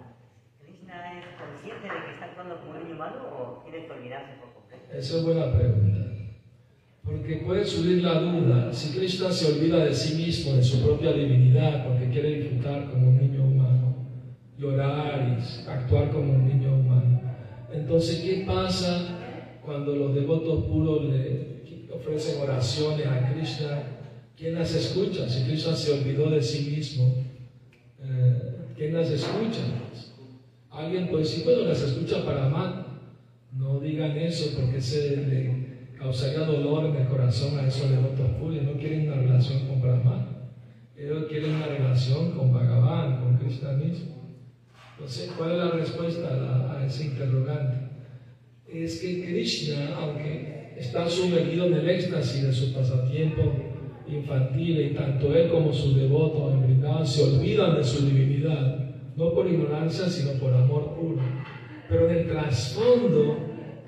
¿Krishna 0.61 1.19
es 1.19 1.27
consciente 1.37 1.83
de 1.85 2.05
que 2.07 2.13
está 2.15 2.25
actuando 2.27 2.61
como 2.61 2.71
un 2.71 2.83
niño 2.85 2.95
humano 2.95 3.19
o 3.29 3.63
tiene 3.65 3.85
que 3.87 3.93
olvidarse 3.93 4.33
por 4.41 4.55
completo? 4.55 4.85
Esa 4.97 5.17
es 5.19 5.25
buena 5.25 5.53
pregunta. 5.53 5.99
Porque 7.05 7.43
puede 7.45 7.65
subir 7.65 8.01
la 8.05 8.21
duda. 8.21 8.73
Si 8.73 8.97
Krishna 8.97 9.31
se 9.33 9.53
olvida 9.53 9.85
de 9.85 9.93
sí 9.93 10.15
mismo, 10.17 10.55
de 10.55 10.63
su 10.63 10.83
propia 10.87 11.13
divinidad, 11.13 11.85
porque 11.85 12.09
quiere 12.09 12.39
disfrutar 12.39 12.85
humano, 12.95 13.02
llorar 14.63 15.37
y 15.39 15.69
actuar 15.69 16.11
como 16.11 16.33
un 16.33 16.47
niño 16.47 16.77
humano. 16.77 17.21
Entonces, 17.73 18.21
¿qué 18.21 18.45
pasa 18.47 19.19
cuando 19.65 19.97
los 19.97 20.15
devotos 20.15 20.65
puros 20.67 21.05
le 21.07 21.89
ofrecen 21.93 22.41
oraciones 22.41 23.07
a 23.07 23.33
Krishna? 23.33 23.83
¿Quién 24.37 24.55
las 24.55 24.75
escucha? 24.75 25.29
Si 25.29 25.45
Krishna 25.45 25.75
se 25.75 25.93
olvidó 25.93 26.31
de 26.31 26.43
sí 26.43 26.71
mismo, 26.71 27.15
eh, 28.03 28.57
¿quién 28.77 28.95
las 28.95 29.11
escucha? 29.11 29.61
Alguien 30.71 31.09
puede 31.09 31.25
decir, 31.25 31.45
bueno, 31.45 31.65
las 31.65 31.83
escucha 31.83 32.25
para 32.25 32.47
amar. 32.47 32.87
No 33.53 33.81
digan 33.81 34.17
eso 34.17 34.59
porque 34.59 34.81
se 34.81 35.17
le 35.17 35.91
causaría 35.99 36.47
dolor 36.47 36.87
en 36.87 36.97
el 36.97 37.09
corazón 37.09 37.59
a 37.59 37.67
esos 37.67 37.91
devotos 37.91 38.31
puros. 38.41 38.63
No 38.63 38.73
quieren 38.73 39.09
una 39.09 39.21
relación 39.21 39.67
con 39.67 39.83
Brahma. 39.83 40.29
Ellos 40.97 41.27
quieren 41.29 41.57
una 41.57 41.67
relación 41.67 42.31
con 42.33 42.53
Bhagavan, 42.53 43.21
con 43.21 43.37
Krishna 43.37 43.73
mismo. 43.73 44.22
Entonces, 45.03 45.33
¿cuál 45.37 45.51
es 45.51 45.59
la 45.59 45.71
respuesta 45.73 46.77
a, 46.79 46.87
ese 46.87 47.07
interrogante? 47.07 47.89
Es 48.69 49.01
que 49.01 49.25
Krishna, 49.25 49.97
aunque 49.97 50.75
está 50.77 51.09
sumergido 51.09 51.67
en 51.67 51.75
el 51.75 51.91
éxtasis 51.91 52.45
de 52.45 52.53
su 52.53 52.73
pasatiempo 52.73 53.53
infantil 54.07 54.81
y 54.81 54.95
tanto 54.95 55.35
él 55.35 55.51
como 55.51 55.73
sus 55.73 55.97
devotos 55.97 56.53
en 56.53 56.63
Vrindavan 56.63 57.05
se 57.05 57.25
olvidan 57.25 57.79
de 57.79 57.83
su 57.83 58.07
divinidad, 58.07 58.79
no 59.17 59.35
por 59.35 59.49
ignorancia, 59.49 60.07
sino 60.09 60.39
por 60.39 60.55
amor 60.55 60.95
puro. 60.95 61.21
Pero 61.89 62.09
en 62.09 62.19
el 62.19 62.29
trasfondo, 62.29 63.39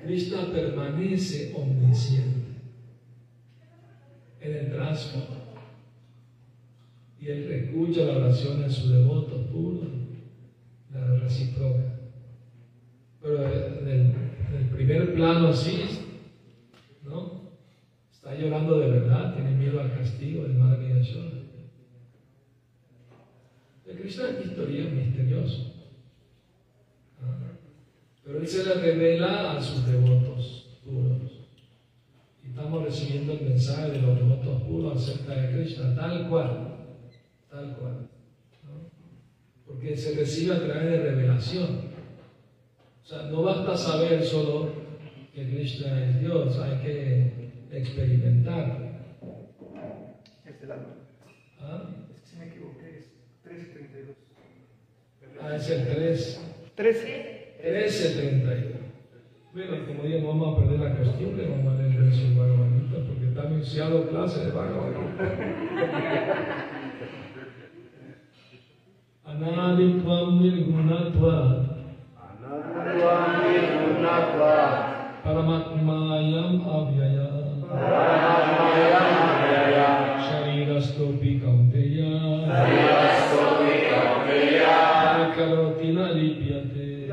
Krishna 0.03 0.51
permanece 0.51 1.53
omnisciente. 1.55 2.59
En 4.41 4.53
el 4.53 4.69
trasfondo. 4.69 5.45
Y 7.21 7.27
él 7.27 7.49
escucha 7.49 8.01
la 8.01 8.17
oración 8.17 8.61
de 8.61 8.69
sus 8.69 8.91
devotos 8.91 9.47
puros, 9.47 10.04
recíproca. 11.19 11.99
Pero 13.21 13.43
en 13.43 13.87
el, 13.87 14.69
primer 14.69 15.13
plano 15.13 15.47
así, 15.47 15.83
¿no? 17.03 17.49
Está 18.11 18.35
llorando 18.35 18.79
de 18.79 18.89
verdad, 18.89 19.33
tiene 19.33 19.51
miedo 19.51 19.79
al 19.79 19.93
castigo 19.93 20.43
de 20.43 20.53
Madre 20.53 20.89
Yashoda. 20.89 21.31
El 23.85 23.97
Krishna 23.97 24.29
es 24.29 24.45
historia 24.45 24.85
misterioso. 24.85 25.73
Ah. 27.21 27.37
Pero 28.23 28.39
él 28.39 28.47
se 28.47 28.65
le 28.65 28.73
revela 28.75 29.53
a 29.53 29.61
sus 29.61 29.85
devotos 29.85 30.79
puros. 30.83 31.31
Y 32.43 32.49
estamos 32.49 32.83
recibiendo 32.83 33.33
el 33.33 33.41
mensaje 33.41 33.91
de 33.91 34.01
los 34.01 34.17
devotos 34.17 34.61
puros 34.63 34.97
acerca 34.97 35.33
de 35.33 35.53
Krishna, 35.53 35.95
tal 35.95 36.29
cual, 36.29 36.77
tal 37.49 37.75
cual. 37.77 37.94
Se 39.97 40.15
recibe 40.15 40.55
a 40.55 40.63
través 40.63 40.83
de 40.83 40.97
revelación. 40.97 41.81
O 43.03 43.07
sea, 43.07 43.23
no 43.23 43.43
basta 43.43 43.77
saber 43.77 44.23
solo 44.23 44.69
que 45.33 45.47
Krishna 45.47 46.05
es 46.05 46.21
Dios, 46.21 46.59
hay 46.59 46.77
que 46.79 47.31
experimentar. 47.71 48.79
Es 50.45 50.61
el 50.63 50.71
alma. 50.71 50.95
¿Ah? 51.59 51.89
Es 52.13 52.21
que 52.21 52.27
si 52.27 52.37
me 52.37 52.47
equivoqué, 52.47 52.97
es 52.97 53.11
1332. 53.43 54.15
Ah, 55.41 55.55
es 55.55 55.69
el 55.69 55.87
3. 55.87 56.41
13. 56.75 57.45
13.32. 57.63 58.75
Bueno, 59.53 59.87
como 59.87 60.03
digo, 60.03 60.19
no 60.19 60.27
vamos 60.27 60.57
a 60.57 60.61
perder 60.61 60.79
la 60.79 60.97
costumbre, 60.97 61.47
vamos 61.47 61.73
a 61.73 61.77
leer 61.81 61.91
el 61.95 62.03
verso 62.03 62.21
Gita, 62.21 63.07
porque 63.07 63.27
está 63.27 63.41
anunciado 63.43 64.09
clase 64.09 64.45
de 64.45 64.51
Bhagavad 64.51 64.91
Gita. 69.35 69.51
Anaditvam 69.51 70.39
nirgunatva 70.39 71.35
paramatmayam 75.23 76.63
avyaya 76.63 77.27
Sharirastopi 80.25 81.41
kaunteya 81.41 82.11
Karoti 85.35 85.87
na 85.93 86.11
lipyate 86.13 87.11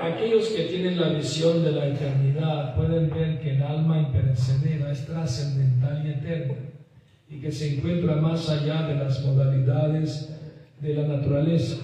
Aquellos 0.00 0.48
que 0.48 0.62
tienen 0.64 0.98
la 0.98 1.08
visión 1.10 1.62
de 1.62 1.72
la 1.72 1.86
eternidad 1.86 2.74
pueden 2.74 3.10
ver 3.10 3.40
que 3.40 3.50
el 3.56 3.62
alma 3.62 3.98
imperecedera 3.98 4.90
es 4.90 5.04
trascendental 5.06 6.06
y 6.06 6.10
eterna 6.12 6.67
y 7.30 7.40
que 7.40 7.52
se 7.52 7.76
encuentra 7.76 8.16
más 8.16 8.48
allá 8.48 8.88
de 8.88 8.94
las 8.94 9.24
modalidades 9.24 10.34
de 10.80 10.94
la 10.94 11.08
naturaleza, 11.08 11.76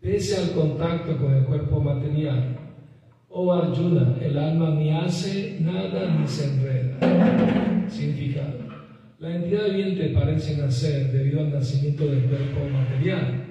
pese 0.00 0.36
al 0.36 0.50
contacto 0.50 1.16
con 1.16 1.34
el 1.34 1.44
cuerpo 1.44 1.80
material. 1.80 2.58
Oh 3.30 3.52
Arjuna, 3.52 4.16
el 4.20 4.38
alma 4.38 4.70
ni 4.70 4.90
hace 4.90 5.58
nada 5.60 6.14
ni 6.14 6.26
se 6.26 6.44
enreda. 6.44 7.88
Significado. 7.88 8.64
La 9.18 9.36
entidad 9.36 9.66
viviente 9.70 10.10
parece 10.10 10.56
nacer 10.58 11.10
debido 11.10 11.40
al 11.40 11.52
nacimiento 11.52 12.06
del 12.06 12.24
cuerpo 12.24 12.68
material, 12.70 13.44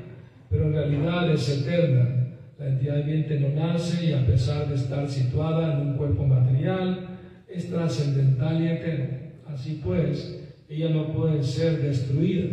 pero 0.49 0.65
en 0.67 0.73
realidad 0.73 1.31
es 1.31 1.49
eterna. 1.49 2.37
La 2.59 2.67
entidad 2.67 2.97
viviente 2.97 3.39
no 3.39 3.49
nace 3.49 4.05
y 4.05 4.13
a 4.13 4.25
pesar 4.25 4.69
de 4.69 4.75
estar 4.75 5.09
situada 5.09 5.73
en 5.73 5.87
un 5.87 5.97
cuerpo 5.97 6.27
material, 6.27 7.07
es 7.47 7.69
trascendental 7.69 8.61
y 8.61 8.67
eterna. 8.67 9.19
Así 9.47 9.81
pues, 9.83 10.42
ella 10.73 10.89
no 10.89 11.13
puede 11.13 11.43
ser 11.43 11.79
destruida. 11.81 12.49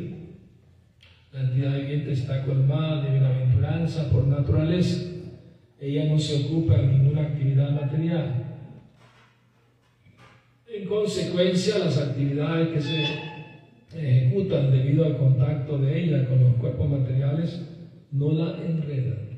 La 1.32 1.40
entidad 1.40 1.74
viviente 1.74 2.12
está 2.12 2.44
colmada 2.44 3.02
de 3.02 3.12
bienaventuranza 3.12 4.10
por 4.10 4.26
naturaleza. 4.26 5.10
Ella 5.80 6.04
no 6.04 6.18
se 6.18 6.44
ocupa 6.44 6.74
de 6.74 6.86
ninguna 6.88 7.22
actividad 7.22 7.70
material. 7.70 8.58
En 10.66 10.86
consecuencia, 10.86 11.78
las 11.78 11.96
actividades 11.96 12.68
que 12.68 12.80
se 12.82 13.04
ejecutan 13.96 14.70
debido 14.70 15.06
al 15.06 15.16
contacto 15.16 15.78
de 15.78 16.04
ella 16.04 16.28
con 16.28 16.42
los 16.42 16.54
cuerpos 16.56 16.90
materiales 16.90 17.62
no 18.12 18.32
la 18.32 18.58
enredan. 18.62 19.30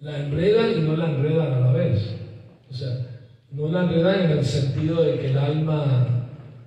La 0.00 0.26
enredan 0.26 0.72
y 0.76 0.80
no 0.80 0.96
la 0.96 1.10
enredan 1.10 1.52
a 1.52 1.60
la 1.60 1.72
vez. 1.72 2.16
O 2.68 2.74
sea, 2.74 3.06
no 3.52 3.68
la 3.68 3.84
enredan 3.84 4.24
en 4.24 4.38
el 4.38 4.44
sentido 4.44 5.02
de 5.04 5.20
que 5.20 5.26
el 5.26 5.38
alma 5.38 6.13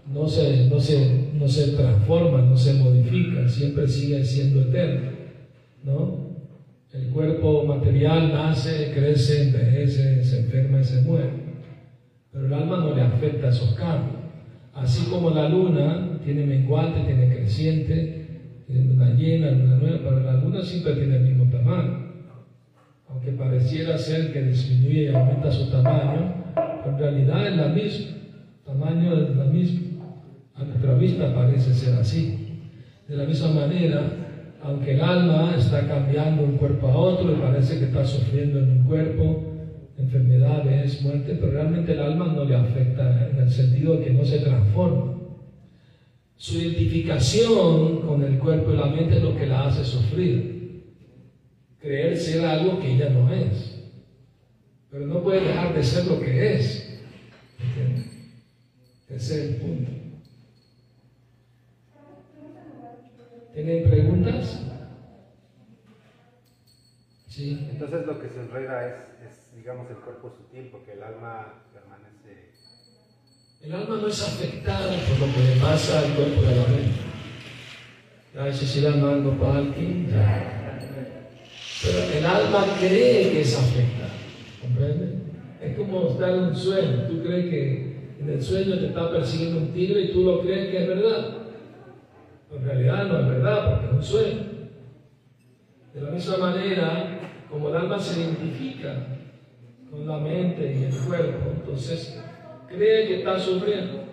no 0.08 0.28
se, 0.28 0.68
no 0.70 0.80
se, 0.80 1.30
no 1.34 1.48
se 1.48 1.74
transforma, 1.74 2.42
no 2.42 2.58
se 2.58 2.74
modifica, 2.74 3.48
siempre 3.48 3.88
sigue 3.88 4.24
siendo 4.24 4.62
eterno. 4.62 5.12
¿no? 5.84 6.28
El 6.94 7.10
cuerpo 7.10 7.64
material 7.66 8.32
nace, 8.32 8.92
crece, 8.94 9.50
envejece, 9.50 10.24
se 10.24 10.40
enferma 10.40 10.80
y 10.80 10.84
se 10.84 11.02
muere. 11.02 11.30
Pero 12.32 12.48
el 12.48 12.54
alma 12.54 12.78
no 12.78 12.96
le 12.96 13.02
afecta 13.02 13.50
esos 13.50 13.74
cambios. 13.76 14.16
Así 14.74 15.10
como 15.10 15.32
la 15.32 15.50
luna 15.50 16.20
tiene 16.24 16.46
menguante, 16.46 17.02
tiene 17.02 17.36
creciente, 17.36 18.64
tiene 18.66 18.86
luna 18.86 19.14
llena, 19.14 19.52
luna 19.52 19.76
nueva, 19.78 20.00
pero 20.04 20.20
la 20.22 20.34
luna 20.34 20.62
siempre 20.62 20.94
tiene 20.94 21.18
el 21.18 21.24
mismo 21.24 21.50
tamaño. 21.52 22.08
Aunque 23.10 23.32
pareciera 23.32 23.98
ser 23.98 24.32
que 24.32 24.44
disminuye 24.44 25.04
y 25.04 25.08
aumenta 25.08 25.52
su 25.52 25.70
tamaño, 25.70 26.34
en 26.86 26.98
realidad 26.98 27.48
es 27.48 27.58
la 27.58 27.68
misma. 27.70 28.18
Tamaño 28.66 29.14
es 29.14 29.36
la 29.36 29.46
misma. 29.46 29.87
A 30.58 30.64
nuestra 30.64 30.96
vista 30.96 31.34
parece 31.34 31.74
ser 31.74 31.94
así. 32.00 32.60
De 33.08 33.16
la 33.16 33.26
misma 33.26 33.50
manera, 33.50 34.12
aunque 34.64 34.96
el 34.96 35.02
alma 35.02 35.56
está 35.56 35.88
cambiando 35.88 36.42
de 36.42 36.50
un 36.50 36.58
cuerpo 36.58 36.88
a 36.88 36.98
otro 36.98 37.32
y 37.32 37.36
parece 37.36 37.78
que 37.78 37.86
está 37.86 38.04
sufriendo 38.04 38.60
en 38.60 38.72
un 38.72 38.84
cuerpo, 38.86 39.44
enfermedades, 39.98 41.02
muerte, 41.04 41.38
pero 41.40 41.52
realmente 41.52 41.94
el 41.94 42.00
alma 42.00 42.34
no 42.36 42.44
le 42.44 42.56
afecta 42.56 43.30
en 43.30 43.40
el 43.40 43.52
sentido 43.52 43.98
de 43.98 44.06
que 44.06 44.14
no 44.14 44.26
se 44.26 44.40
transforma. 44.40 45.14
Su 46.36 46.58
identificación 46.58 48.02
con 48.02 48.24
el 48.24 48.38
cuerpo 48.40 48.74
y 48.74 48.78
la 48.78 48.88
mente 48.88 49.18
es 49.18 49.24
lo 49.24 49.36
que 49.38 49.48
la 49.48 49.68
hace 49.68 49.86
sufrir. 49.86 50.84
Creer 51.80 52.18
ser 52.18 52.46
algo 52.46 52.80
que 52.80 52.96
ella 52.96 53.10
no 53.10 53.32
es. 53.32 53.76
Pero 54.90 55.06
no 55.06 55.22
puede 55.22 55.48
dejar 55.48 55.76
de 55.76 55.84
ser 55.84 56.06
lo 56.06 56.20
que 56.20 56.56
es. 56.56 57.02
¿Entiendes? 57.60 58.06
Ese 59.10 59.36
es 59.36 59.50
el 59.50 59.56
punto. 59.56 60.07
¿Tienen 63.58 63.90
preguntas? 63.90 64.60
Sí. 67.28 67.68
Entonces 67.72 68.06
lo 68.06 68.22
que 68.22 68.30
se 68.30 68.42
enreda 68.42 68.88
es, 68.88 68.94
es, 69.26 69.56
digamos, 69.56 69.90
el 69.90 69.96
cuerpo 69.96 70.30
sutil, 70.30 70.70
porque 70.72 70.92
el 70.92 71.02
alma 71.02 71.64
permanece... 71.74 72.52
El 73.64 73.74
alma 73.74 73.98
no 74.00 74.08
es 74.10 74.22
afectada 74.22 74.90
por 74.90 75.28
lo 75.28 75.34
que 75.34 75.40
le 75.40 75.60
pasa 75.60 76.02
al 76.02 76.14
cuerpo 76.14 76.42
de 76.44 76.56
la 76.56 76.68
mente. 76.68 77.02
Pero 81.82 82.00
el 82.16 82.26
alma 82.28 82.64
cree 82.80 83.32
que 83.32 83.42
es 83.42 83.58
afectada. 83.58 84.14
¿Comprende? 84.62 85.16
Es 85.64 85.76
como 85.76 86.10
estar 86.10 86.30
en 86.30 86.44
un 86.44 86.56
sueño. 86.56 87.08
Tú 87.08 87.24
crees 87.24 87.50
que 87.50 88.14
en 88.20 88.30
el 88.30 88.40
sueño 88.40 88.78
te 88.78 88.86
está 88.86 89.12
persiguiendo 89.12 89.62
un 89.62 89.74
tigre 89.74 90.02
y 90.02 90.14
tú 90.14 90.26
lo 90.26 90.42
crees 90.42 90.70
que 90.70 90.84
es 90.84 90.88
verdad. 90.88 91.47
En 92.52 92.64
realidad 92.66 93.06
no 93.06 93.20
es 93.20 93.28
verdad 93.28 93.70
porque 93.70 93.86
es 93.88 93.94
un 93.94 94.04
sueño. 94.04 94.42
De 95.94 96.02
la 96.02 96.12
misma 96.12 96.38
manera, 96.38 97.20
como 97.50 97.70
el 97.70 97.76
alma 97.76 98.00
se 98.00 98.22
identifica 98.22 99.08
con 99.90 100.06
la 100.06 100.18
mente 100.18 100.76
y 100.76 100.84
el 100.84 100.96
cuerpo, 100.96 101.52
entonces 101.56 102.22
cree 102.68 103.08
que 103.08 103.20
está 103.20 103.40
sufriendo. 103.40 104.04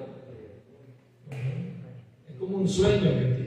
Es 2.28 2.34
como 2.38 2.58
un 2.58 2.68
sueño 2.68 3.02
que 3.02 3.34
tiene. 3.36 3.44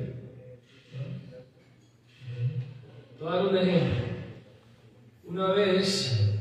un 3.49 3.57
ejemplo. 3.57 4.07
Una 5.25 5.51
vez, 5.51 6.39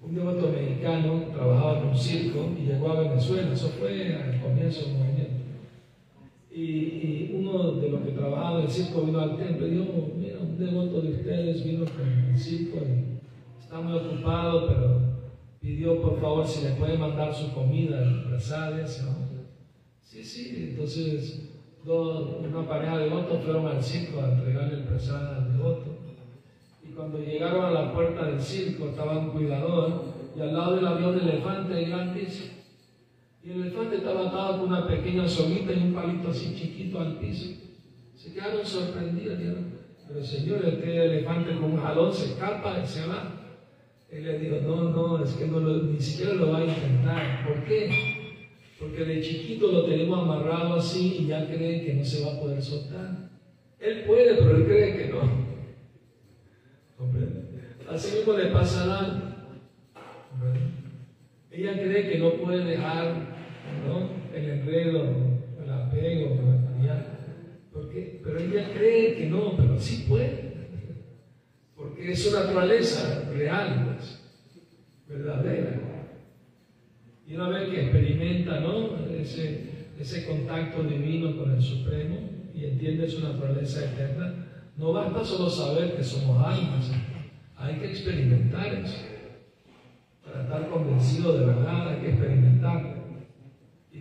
un 0.00 0.14
devoto 0.14 0.48
mexicano 0.48 1.24
trabajaba 1.32 1.78
en 1.80 1.88
un 1.88 1.98
circo 1.98 2.50
y 2.58 2.66
llegó 2.66 2.92
a 2.92 3.00
Venezuela. 3.00 3.52
Eso 3.52 3.68
fue 3.70 4.14
al 4.14 4.40
comienzo 4.40 4.82
del 4.82 4.94
movimiento. 4.94 5.37
Y, 6.58 7.30
uno 7.34 7.72
de 7.74 7.88
los 7.88 8.00
que 8.02 8.10
trabajaba 8.10 8.58
en 8.58 8.64
el 8.64 8.70
circo 8.70 9.02
vino 9.02 9.20
al 9.20 9.36
templo 9.36 9.66
y 9.66 9.70
dijo, 9.70 10.12
mira, 10.18 10.38
un 10.40 10.58
devoto 10.58 11.00
de 11.00 11.10
ustedes 11.10 11.64
vino 11.64 11.84
con 11.84 12.30
el 12.30 12.36
circo 12.36 12.78
y 12.78 13.62
está 13.62 13.80
muy 13.80 13.96
ocupado, 13.96 14.66
pero 14.66 15.00
pidió 15.60 16.00
por 16.00 16.20
favor 16.20 16.46
si 16.46 16.64
le 16.64 16.70
puede 16.72 16.98
mandar 16.98 17.32
su 17.32 17.52
comida, 17.52 18.02
empresarias. 18.02 19.04
¿no? 19.04 19.28
Sí, 20.02 20.24
sí, 20.24 20.70
entonces 20.70 21.48
dos- 21.84 22.28
una 22.40 22.66
pareja 22.66 22.98
de 22.98 23.04
devotos 23.04 23.44
fueron 23.44 23.66
al 23.68 23.82
circo 23.82 24.20
a 24.20 24.32
entregarle 24.32 24.78
el 24.78 24.84
presada 24.84 25.36
al 25.36 25.52
devoto. 25.52 25.84
Y 26.84 26.90
cuando 26.92 27.18
llegaron 27.18 27.66
a 27.66 27.70
la 27.70 27.92
puerta 27.92 28.24
del 28.26 28.40
circo 28.40 28.88
estaba 28.88 29.18
un 29.18 29.30
cuidador 29.30 30.02
y 30.36 30.40
al 30.40 30.54
lado 30.54 30.74
del 30.76 30.86
avión 30.86 31.16
de 31.16 31.22
elefante 31.22 31.84
grandísimo. 31.84 32.57
El 33.48 33.62
elefante 33.62 33.96
estaba 33.96 34.28
atado 34.28 34.58
con 34.58 34.68
una 34.68 34.86
pequeña 34.86 35.26
soguita 35.26 35.72
y 35.72 35.78
un 35.78 35.94
palito 35.94 36.28
así 36.28 36.54
chiquito 36.54 37.00
al 37.00 37.18
piso. 37.18 37.58
Se 38.14 38.34
quedaron 38.34 38.64
sorprendidos. 38.64 39.38
Pero 40.06 40.22
señor, 40.22 40.66
este 40.66 41.04
elefante 41.06 41.54
con 41.54 41.72
un 41.72 41.80
jalón 41.80 42.12
se 42.12 42.26
escapa 42.26 42.78
y 42.82 42.86
se 42.86 43.06
va. 43.06 43.32
Él 44.10 44.24
le 44.24 44.38
dijo, 44.38 44.56
no, 44.66 44.90
no, 44.90 45.24
es 45.24 45.30
que 45.32 45.46
ni 45.46 45.98
siquiera 45.98 46.34
lo 46.34 46.52
va 46.52 46.58
a 46.58 46.64
intentar. 46.66 47.46
¿Por 47.46 47.64
qué? 47.64 47.90
Porque 48.78 49.04
de 49.04 49.22
chiquito 49.22 49.72
lo 49.72 49.86
tenemos 49.86 50.18
amarrado 50.18 50.74
así 50.74 51.16
y 51.20 51.26
ya 51.28 51.46
cree 51.46 51.86
que 51.86 51.94
no 51.94 52.04
se 52.04 52.24
va 52.26 52.34
a 52.34 52.40
poder 52.40 52.62
soltar. 52.62 53.30
Él 53.78 54.04
puede, 54.06 54.34
pero 54.34 54.56
él 54.56 54.64
cree 54.66 54.96
que 54.96 55.08
no. 55.08 55.20
¿Comprende? 56.98 57.44
Así 57.88 58.14
mismo 58.18 58.34
le 58.34 58.46
pasa 58.48 59.00
a. 59.00 59.24
Ella 61.50 61.72
cree 61.72 62.10
que 62.10 62.18
no 62.18 62.34
puede 62.34 62.64
dejar 62.64 63.27
¿no? 63.86 64.18
el 64.34 64.50
enredo, 64.50 65.04
el 65.62 65.70
apego 65.70 66.34
material. 66.36 67.06
¿Por 67.72 67.88
qué? 67.90 68.20
Pero 68.22 68.38
ella 68.38 68.70
cree 68.74 69.16
que 69.16 69.26
no, 69.26 69.56
pero 69.56 69.78
sí 69.78 70.06
puede. 70.08 70.48
Porque 71.76 72.12
es 72.12 72.22
su 72.22 72.36
naturaleza 72.36 73.30
real, 73.32 73.96
pues, 73.96 74.20
verdadera. 75.08 75.80
Y 77.26 77.34
una 77.34 77.48
vez 77.50 77.68
que 77.68 77.82
experimenta 77.82 78.60
¿no? 78.60 78.96
ese, 79.10 79.68
ese 79.98 80.26
contacto 80.26 80.82
divino 80.82 81.36
con 81.36 81.52
el 81.52 81.62
Supremo 81.62 82.16
y 82.54 82.64
entiende 82.64 83.08
su 83.08 83.20
naturaleza 83.20 83.84
eterna, 83.84 84.46
no 84.76 84.92
basta 84.92 85.24
solo 85.24 85.50
saber 85.50 85.96
que 85.96 86.04
somos 86.04 86.44
almas, 86.44 86.90
hay 87.56 87.76
que 87.76 87.90
experimentar 87.90 88.74
eso. 88.74 89.04
Para 90.24 90.42
estar 90.42 90.68
convencido 90.68 91.38
de 91.38 91.46
verdad 91.46 91.88
hay 91.88 92.00
que 92.00 92.08
experimentarlo. 92.10 92.97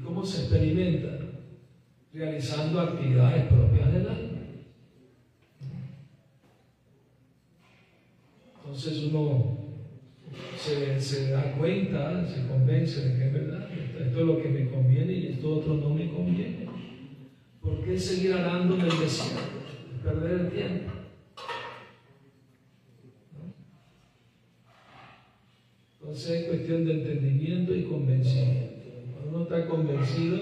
¿Y 0.08 0.14
cómo 0.14 0.26
se 0.26 0.44
experimenta? 0.44 1.20
Realizando 2.14 2.80
actividades 2.80 3.52
propias 3.52 3.92
del 3.92 4.08
alma. 4.08 4.38
Entonces 8.56 9.04
uno 9.04 9.58
se, 10.56 11.32
da 11.32 11.52
cuenta, 11.58 12.26
se 12.26 12.48
convence 12.48 13.02
de 13.02 13.18
que 13.18 13.26
es 13.26 13.34
verdad, 13.34 13.70
esto, 13.72 14.20
es 14.20 14.26
lo 14.26 14.42
que 14.42 14.50
me 14.50 14.70
conviene 14.70 15.14
y 15.14 15.28
esto 15.28 15.58
otro 15.58 15.76
no 15.76 15.90
me 15.90 16.10
conviene. 16.10 16.68
¿Por 17.62 17.84
qué 17.84 18.00
seguir 18.00 18.34
arando 18.34 18.76
en 18.76 18.82
el 18.82 19.00
desierto? 19.00 19.42
Perder 20.04 20.40
el 20.40 20.52
tiempo. 20.52 20.92
Entonces 26.00 26.30
es 26.30 26.48
cuestión 26.48 26.86
de 26.86 26.94
entendimiento 26.94 27.76
y 27.76 27.84
convencimiento. 27.84 28.77
Cuando 29.18 29.30
uno 29.30 29.44
está 29.44 29.68
convencido, 29.68 30.38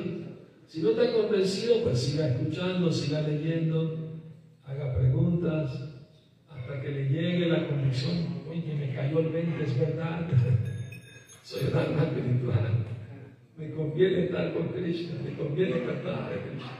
si 0.68 0.82
no 0.82 0.90
está 0.90 1.14
convencido, 1.14 1.84
pues 1.84 2.00
siga 2.00 2.28
escuchando, 2.28 2.92
siga 2.92 3.22
leyendo, 3.22 4.22
haga 4.66 4.96
preguntas, 4.96 5.94
hasta 6.50 6.82
que 6.82 6.90
le 6.90 7.10
llegue 7.10 7.48
la 7.48 7.68
convicción, 7.68 8.44
oye, 8.50 8.76
me 8.76 8.94
cayó 8.94 9.20
el 9.20 9.30
20, 9.30 9.64
es 9.64 9.80
verdad, 9.80 10.28
soy 11.44 11.70
un 11.72 11.78
alma 11.78 12.04
espiritual, 12.04 12.86
me 13.58 13.72
conviene 13.72 14.26
estar 14.26 14.54
con 14.54 14.68
Krishna, 14.70 15.22
me 15.24 15.38
conviene 15.38 15.86
cantar 15.86 16.34
a 16.34 16.44
Krishna. 16.44 16.72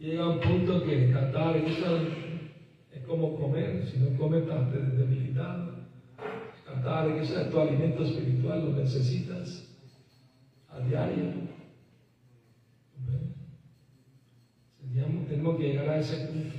Llega 0.00 0.28
un 0.28 0.40
punto 0.40 0.84
que 0.84 1.12
cantar 1.12 1.56
es 1.58 3.06
como 3.06 3.36
comer, 3.36 3.86
si 3.86 3.98
no 3.98 4.18
comes 4.18 4.42
estás 4.42 4.72
debilitado. 4.72 5.71
Cantar 6.72 7.06
a 7.06 7.14
Krishna 7.14 7.42
es 7.42 7.50
tu 7.50 7.60
alimento 7.60 8.02
espiritual, 8.02 8.64
lo 8.64 8.72
necesitas 8.72 9.68
a 10.70 10.80
diario. 10.80 11.52
Tenemos 15.28 15.56
que 15.56 15.68
llegar 15.68 15.88
a 15.88 15.98
ese 15.98 16.26
punto 16.26 16.56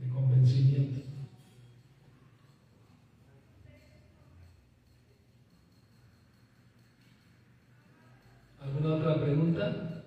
de 0.00 0.08
convencimiento. 0.08 1.00
¿Alguna 8.60 8.94
otra 8.94 9.20
pregunta? 9.24 10.04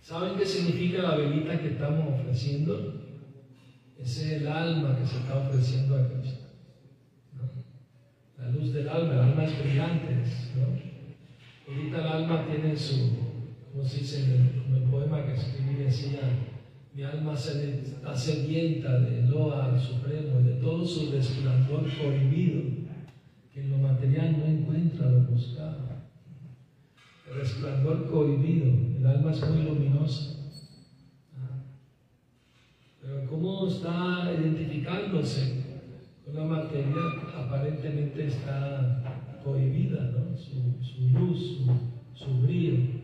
¿Saben 0.00 0.36
qué 0.36 0.46
significa 0.46 1.02
la 1.02 1.16
velita 1.16 1.60
que 1.60 1.68
estamos 1.68 2.20
ofreciendo? 2.20 2.99
Es 4.02 4.22
el 4.22 4.46
alma 4.48 4.98
que 4.98 5.06
se 5.06 5.18
está 5.18 5.38
ofreciendo 5.38 5.96
a 5.96 6.08
Cristo. 6.08 6.46
La 8.38 8.48
luz 8.48 8.72
del 8.72 8.88
alma, 8.88 9.12
el 9.12 9.20
alma 9.20 9.44
es 9.44 9.62
brillante. 9.62 10.24
Ahorita 11.68 11.98
el 11.98 12.06
alma 12.06 12.46
tiene 12.46 12.76
su, 12.76 13.10
como 13.70 13.84
se 13.84 13.98
dice 13.98 14.24
en 14.24 14.74
el, 14.74 14.82
poema 14.90 15.24
que 15.24 15.34
escribí, 15.34 15.84
decía, 15.84 16.20
mi 16.94 17.04
alma 17.04 17.36
se, 17.36 17.80
está 17.80 18.16
sedienta 18.16 18.98
de 18.98 19.22
loa 19.22 19.66
al 19.66 19.80
Supremo 19.80 20.40
y 20.40 20.44
de 20.44 20.54
todo 20.54 20.84
su 20.84 21.12
resplandor 21.12 21.84
prohibido, 21.96 22.62
que 23.52 23.60
en 23.60 23.70
lo 23.70 23.78
material 23.78 24.38
no 24.38 24.46
encuentra 24.46 25.10
lo 25.10 25.20
buscado. 25.20 25.90
El 27.30 27.36
resplandor 27.36 28.10
cohibido, 28.10 28.66
el 28.98 29.06
alma 29.06 29.30
es 29.30 29.48
muy 29.48 29.62
luminosa. 29.62 30.39
Pero 33.00 33.26
¿cómo 33.28 33.66
está 33.66 34.30
identificándose 34.38 35.64
con 36.24 36.34
la 36.34 36.44
materia? 36.44 36.96
Aparentemente 37.36 38.26
está 38.26 39.40
cohibida, 39.42 40.12
¿no? 40.12 40.36
Su, 40.36 40.82
su 40.82 41.08
luz, 41.08 41.38
su, 41.58 42.24
su 42.24 42.42
brillo. 42.42 43.00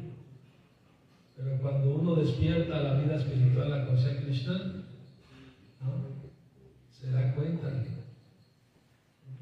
Pero 1.37 1.59
cuando 1.61 1.97
uno 1.97 2.15
despierta 2.17 2.79
a 2.79 2.83
la 2.83 2.95
vida 3.01 3.17
espiritual, 3.17 3.87
conciencia 3.87 4.21
de 4.21 4.27
Krishna, 4.27 4.55
¿no? 5.81 6.17
se 6.91 7.11
da 7.11 7.35
cuenta 7.35 7.69
de 7.71 7.87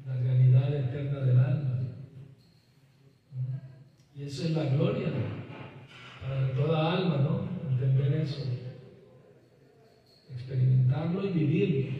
la 0.05 0.13
realidad 0.15 0.73
eterna 0.73 1.19
del 1.21 1.39
alma. 1.39 1.71
Y 4.13 4.23
eso 4.23 4.45
es 4.45 4.51
la 4.51 4.65
gloria 4.65 5.07
para 6.21 6.53
toda 6.53 6.93
alma, 6.93 7.17
¿no? 7.17 7.69
Entender 7.69 8.21
eso, 8.21 8.43
experimentarlo 10.45 11.25
y 11.25 11.29
vivirlo. 11.31 11.95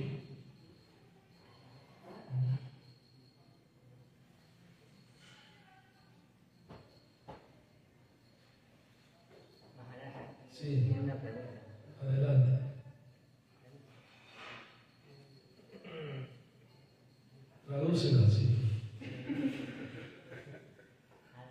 Sí, 10.52 10.82
tiene 10.88 11.02
una 11.02 11.16
pregunta. 11.16 11.62
adelante. 12.02 12.60
Tradúcela, 17.68 18.30
sí. 18.30 18.50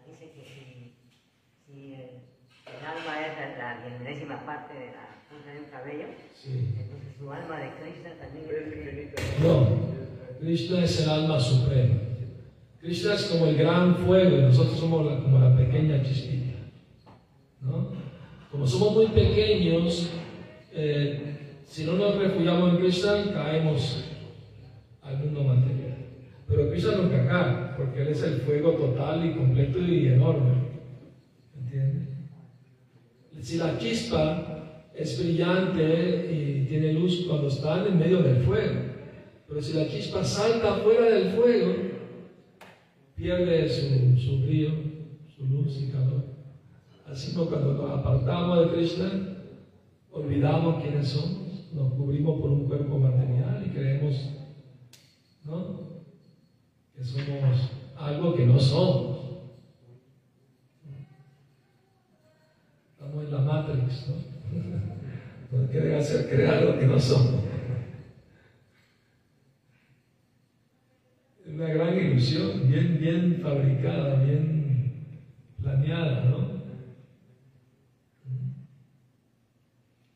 Dice 0.06 0.30
que 0.32 0.44
si, 0.44 0.94
si 1.66 1.94
el, 1.94 2.00
el 2.00 2.86
alma 2.86 3.26
es 3.26 3.58
la, 3.58 3.74
la 3.76 3.86
diezmésima 3.86 4.44
parte 4.46 4.74
de 4.74 4.86
la 4.86 5.22
punta 5.28 5.50
de 5.52 5.58
un 5.60 5.64
cabello, 5.66 6.06
Sí. 6.40 6.73
Su 7.24 7.32
alma 7.32 7.58
de 7.58 7.70
Krishna 7.80 8.10
también 8.20 9.08
es 9.14 9.42
No, 9.42 9.66
Krishna 10.40 10.84
es 10.84 11.00
el 11.02 11.08
alma 11.10 11.40
suprema. 11.40 11.94
Krishna 12.80 13.14
es 13.14 13.24
como 13.24 13.46
el 13.46 13.56
gran 13.56 13.96
fuego 13.96 14.36
y 14.36 14.42
nosotros 14.42 14.78
somos 14.78 15.06
la- 15.06 15.20
como 15.22 15.38
la 15.38 15.56
pequeña 15.56 16.02
chispita. 16.02 16.58
¿no? 17.62 17.92
Como 18.50 18.66
somos 18.66 18.94
muy 18.94 19.06
pequeños, 19.06 20.10
eh, 20.70 21.62
si 21.64 21.84
no 21.86 21.94
nos 21.94 22.16
refugiamos 22.16 22.74
en 22.74 22.76
Krishna, 22.80 23.32
caemos 23.32 24.04
al 25.02 25.18
mundo 25.18 25.44
material. 25.44 25.96
Pero 26.46 26.68
Krishna 26.70 26.96
nunca 26.96 27.26
cae, 27.26 27.76
porque 27.78 28.02
Él 28.02 28.08
es 28.08 28.22
el 28.22 28.34
fuego 28.42 28.72
total 28.72 29.24
y 29.24 29.32
completo 29.34 29.78
y 29.78 30.08
enorme. 30.08 30.52
¿Entiendes? 31.58 32.08
Si 33.40 33.56
la 33.56 33.78
chispa 33.78 34.63
es 34.94 35.18
brillante 35.18 36.30
y 36.32 36.66
tiene 36.66 36.92
luz 36.92 37.26
cuando 37.28 37.48
está 37.48 37.86
en 37.86 37.98
medio 37.98 38.22
del 38.22 38.44
fuego, 38.44 38.80
pero 39.48 39.60
si 39.60 39.72
la 39.74 39.88
chispa 39.88 40.22
salta 40.24 40.76
fuera 40.76 41.06
del 41.06 41.30
fuego, 41.32 41.74
pierde 43.16 43.68
su, 43.68 44.18
su 44.18 44.40
brillo, 44.40 44.70
su 45.36 45.44
luz 45.46 45.82
y 45.82 45.90
calor. 45.90 46.24
Así 47.06 47.34
como 47.34 47.50
cuando 47.50 47.74
nos 47.74 47.90
apartamos 47.90 48.60
de 48.60 48.76
Krishna, 48.76 49.10
olvidamos 50.12 50.82
quiénes 50.82 51.08
somos, 51.08 51.72
nos 51.72 51.92
cubrimos 51.94 52.40
por 52.40 52.50
un 52.50 52.66
cuerpo 52.66 52.98
material 52.98 53.64
y 53.66 53.70
creemos 53.70 54.30
¿no? 55.44 55.80
que 56.96 57.04
somos 57.04 57.70
algo 57.96 58.34
que 58.34 58.46
no 58.46 58.58
somos. 58.58 59.18
Estamos 62.92 63.24
en 63.24 63.32
la 63.32 63.38
Matrix, 63.38 64.08
¿no? 64.08 64.33
Nos 65.52 65.70
quieren 65.70 65.94
hacer 65.94 66.28
crear 66.28 66.62
lo 66.62 66.78
que 66.78 66.86
no 66.86 66.98
somos. 66.98 67.42
Una 71.46 71.68
gran 71.68 71.96
ilusión, 71.96 72.68
bien, 72.68 72.98
bien 72.98 73.38
fabricada, 73.40 74.22
bien 74.24 75.18
planeada, 75.60 76.24
¿no? 76.24 76.54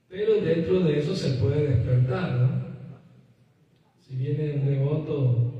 Pero 0.08 0.40
dentro 0.40 0.80
de 0.80 0.98
eso 0.98 1.14
se 1.14 1.34
puede 1.34 1.68
despertar, 1.68 2.32
¿no? 2.32 2.68
Si 4.00 4.16
viene 4.16 4.54
un 4.54 4.66
devoto, 4.66 5.52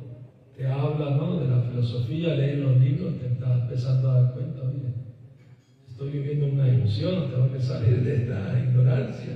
te 0.57 0.67
habla, 0.67 1.11
¿no? 1.11 1.37
De 1.37 1.47
la 1.47 1.63
filosofía, 1.63 2.35
lee 2.35 2.57
los 2.57 2.77
libros, 2.79 3.21
te 3.21 3.27
estás 3.27 3.63
empezando 3.63 4.11
a 4.11 4.23
dar 4.23 4.35
cuenta, 4.35 4.63
oye, 4.63 4.98
estoy 5.99 6.21
viviendo 6.21 6.47
una 6.47 6.69
ilusión, 6.69 7.29
tengo 7.29 7.53
que 7.53 7.61
salir 7.61 8.05
de 8.05 8.15
esta 8.15 8.57
ignorancia. 8.57 9.33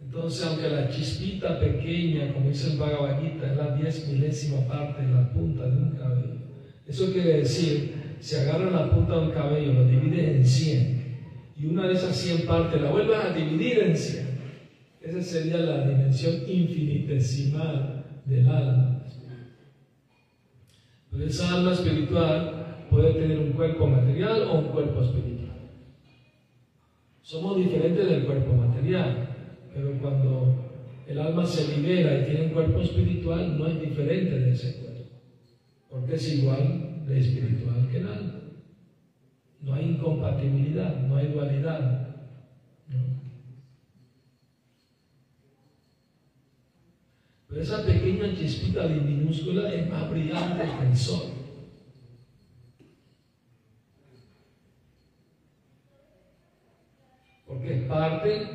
Entonces, 0.00 0.44
aunque 0.44 0.68
la 0.68 0.90
chispita 0.90 1.60
pequeña, 1.60 2.34
como 2.34 2.48
dice 2.48 2.72
el 2.72 2.78
Bhagavad 2.78 3.24
es 3.24 3.56
la 3.56 3.70
diez 3.76 4.08
milésima 4.08 4.66
parte 4.66 5.02
de 5.02 5.12
la 5.12 5.32
punta 5.32 5.62
de 5.62 5.76
un 5.76 5.96
cabello, 5.96 6.40
eso 6.88 7.12
quiere 7.12 7.38
decir, 7.38 8.16
si 8.18 8.34
agarras 8.34 8.72
la 8.72 8.90
punta 8.90 9.14
de 9.14 9.26
un 9.28 9.32
cabello, 9.32 9.74
lo 9.74 9.84
divides 9.84 10.28
en 10.28 10.44
100, 10.44 11.01
y 11.62 11.66
una 11.66 11.86
de 11.86 11.94
esas 11.94 12.16
100 12.16 12.46
partes 12.46 12.80
la 12.80 12.90
vuelves 12.90 13.16
a 13.16 13.32
dividir 13.32 13.78
en 13.78 13.96
100, 13.96 14.26
esa 15.00 15.22
sería 15.22 15.58
la 15.58 15.86
dimensión 15.86 16.42
infinitesimal 16.48 18.04
del 18.24 18.48
alma. 18.48 19.04
Pero 21.10 21.24
esa 21.24 21.54
alma 21.54 21.72
espiritual 21.72 22.86
puede 22.90 23.12
tener 23.12 23.38
un 23.38 23.52
cuerpo 23.52 23.86
material 23.86 24.42
o 24.42 24.58
un 24.58 24.68
cuerpo 24.68 25.02
espiritual. 25.02 25.56
Somos 27.22 27.56
diferentes 27.56 28.10
del 28.10 28.24
cuerpo 28.24 28.54
material. 28.54 29.28
Pero 29.74 29.98
cuando 30.00 30.70
el 31.06 31.18
alma 31.18 31.46
se 31.46 31.76
libera 31.76 32.20
y 32.20 32.24
tiene 32.26 32.46
un 32.46 32.52
cuerpo 32.52 32.80
espiritual, 32.80 33.56
no 33.56 33.66
es 33.66 33.80
diferente 33.80 34.38
de 34.38 34.52
ese 34.52 34.80
cuerpo, 34.80 35.10
porque 35.88 36.14
es 36.14 36.34
igual 36.34 37.06
de 37.06 37.18
espiritual 37.18 37.88
que 37.90 37.98
el 37.98 38.06
alma. 38.06 38.41
No 39.62 39.74
hay 39.74 39.90
incompatibilidad, 39.90 40.96
no 41.02 41.16
hay 41.16 41.28
dualidad. 41.28 42.02
Pero 47.52 47.64
esa 47.64 47.84
pequeña 47.84 48.34
chispita 48.34 48.88
minúscula 48.88 49.70
es 49.74 49.86
más 49.90 50.10
brillante 50.10 50.64
que 50.64 50.86
el 50.88 50.96
sol. 50.96 51.32
Porque 57.46 57.74
es 57.74 57.82
parte 57.82 58.48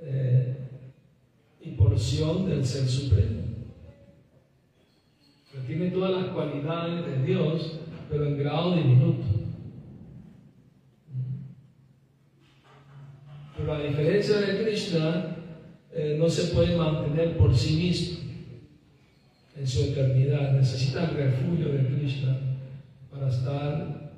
eh, 0.00 0.92
y 1.60 1.70
porción 1.76 2.48
del 2.48 2.64
Ser 2.64 2.88
Supremo. 2.88 3.42
Que 5.52 5.58
tiene 5.68 5.92
todas 5.92 6.10
las 6.20 6.34
cualidades 6.34 7.06
de 7.06 7.22
Dios, 7.24 7.78
pero 8.10 8.26
en 8.26 8.36
grado 8.36 8.74
diminuto. 8.74 9.33
Pero 13.64 13.76
a 13.76 13.82
diferencia 13.82 14.40
de 14.40 14.62
Krishna, 14.62 15.36
eh, 15.90 16.16
no 16.18 16.28
se 16.28 16.52
puede 16.54 16.76
mantener 16.76 17.34
por 17.38 17.56
sí 17.56 17.76
mismo 17.76 18.18
en 19.56 19.66
su 19.66 19.84
eternidad. 19.84 20.52
Necesita 20.52 21.08
el 21.08 21.16
refugio 21.16 21.68
de 21.70 21.86
Krishna 21.86 22.38
para 23.10 23.28
estar 23.28 24.12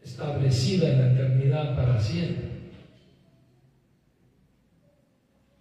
establecida 0.00 0.92
en 0.92 0.98
la 1.00 1.12
eternidad 1.12 1.74
para 1.74 1.98
siempre. 1.98 2.44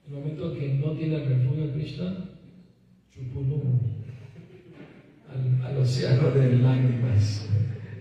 En 0.06 0.14
el 0.14 0.20
momento 0.20 0.54
que 0.54 0.76
no 0.76 0.92
tiene 0.92 1.26
refugio 1.26 1.66
de 1.66 1.74
Krishna, 1.74 2.18
chupulum, 3.12 3.80
al 5.66 5.78
océano 5.78 6.30
de 6.30 6.58
lágrimas, 6.58 7.50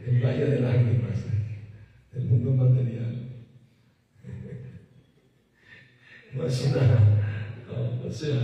el 0.06 0.22
valle 0.22 0.44
de 0.44 0.60
lágrimas, 0.60 1.24
del 2.12 2.24
mundo 2.26 2.50
material. 2.66 3.00
No 6.40 6.46
es 6.46 6.72
una, 6.72 8.08
o 8.08 8.10
sea, 8.10 8.34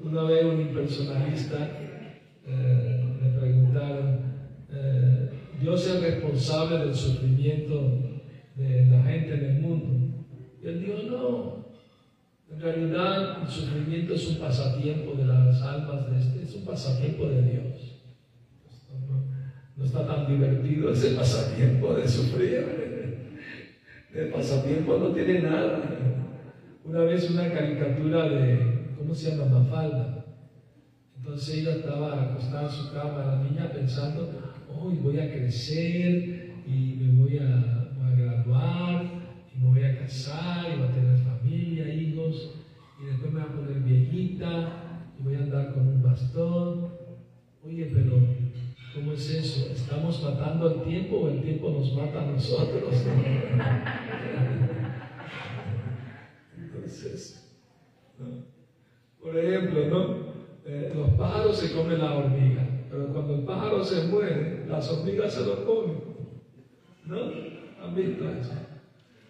una 0.00 0.22
vez 0.22 0.44
un 0.44 0.60
impersonalista 0.60 1.68
eh, 2.46 3.04
le 3.20 3.30
preguntaron, 3.30 4.20
eh, 4.72 5.28
Dios 5.60 5.88
es 5.88 6.00
responsable 6.00 6.78
del 6.78 6.94
sufrimiento 6.94 8.00
de 8.54 8.86
la 8.86 9.02
gente 9.02 9.34
en 9.34 9.44
el 9.44 9.60
mundo. 9.60 10.24
Y 10.62 10.68
él 10.68 10.84
dijo, 10.84 10.98
no, 11.10 11.66
en 12.48 12.60
realidad 12.60 13.42
el 13.42 13.48
sufrimiento 13.48 14.14
es 14.14 14.28
un 14.28 14.36
pasatiempo 14.36 15.14
de 15.14 15.26
las 15.26 15.62
almas 15.62 16.08
de 16.08 16.20
este, 16.20 16.42
es 16.44 16.54
un 16.54 16.64
pasatiempo 16.64 17.26
de 17.26 17.42
Dios. 17.42 17.94
No 19.76 19.84
está 19.84 20.06
tan 20.06 20.28
divertido 20.28 20.92
ese 20.92 21.16
pasatiempo 21.16 21.94
de 21.94 22.06
sufrir. 22.06 22.84
El 24.14 24.28
pasatiempo 24.28 24.96
no 24.96 25.08
tiene 25.08 25.42
nada. 25.42 25.82
Una 26.84 27.00
vez 27.00 27.30
una 27.30 27.50
caricatura 27.50 28.28
de, 28.28 28.90
¿cómo 28.98 29.14
se 29.14 29.30
llama? 29.30 29.58
Mafalda. 29.58 30.26
Entonces 31.16 31.60
ella 31.60 31.76
estaba 31.76 32.22
acostada 32.22 32.64
en 32.64 32.70
su 32.70 32.92
cama, 32.92 33.24
la 33.24 33.42
niña 33.42 33.72
pensando, 33.72 34.30
hoy 34.68 34.96
voy 34.96 35.18
a 35.18 35.32
crecer 35.32 36.50
y 36.66 36.96
me 37.00 37.22
voy 37.22 37.38
a, 37.38 37.90
voy 37.96 38.12
a 38.12 38.16
graduar 38.16 39.02
y 39.54 39.58
me 39.60 39.68
voy 39.70 39.82
a 39.82 39.98
casar 39.98 40.74
y 40.74 40.80
voy 40.80 40.88
a 40.88 40.92
tener 40.92 41.18
familia, 41.20 41.94
hijos 41.94 42.50
y 43.00 43.06
después 43.06 43.32
me 43.32 43.40
voy 43.40 43.48
a 43.48 43.54
poner 43.54 43.82
viejita 43.82 45.00
y 45.18 45.22
voy 45.22 45.36
a 45.36 45.38
andar 45.38 45.72
con 45.72 45.88
un 45.88 46.02
bastón. 46.02 46.88
Oye, 47.64 47.90
pero 47.94 48.12
¿cómo 48.94 49.12
es 49.14 49.30
eso? 49.30 49.72
¿Estamos 49.72 50.22
matando 50.22 50.68
al 50.68 50.82
tiempo 50.82 51.16
o 51.16 51.28
el 51.30 51.40
tiempo 51.40 51.70
nos 51.70 51.94
mata 51.94 52.20
a 52.20 52.26
nosotros? 52.26 52.92
Por 59.20 59.38
ejemplo, 59.38 59.86
¿no? 59.86 60.34
Eh, 60.66 60.92
los 60.94 61.10
pájaros 61.10 61.58
se 61.58 61.74
comen 61.74 61.98
la 61.98 62.14
hormiga, 62.14 62.66
pero 62.90 63.08
cuando 63.08 63.34
el 63.34 63.40
pájaro 63.42 63.84
se 63.84 64.04
muere, 64.04 64.64
las 64.66 64.90
hormigas 64.90 65.34
se 65.34 65.44
lo 65.44 65.64
comen. 65.64 66.02
¿No? 67.06 67.20
¿Han 67.82 67.94
visto 67.94 68.24
eso? 68.30 68.52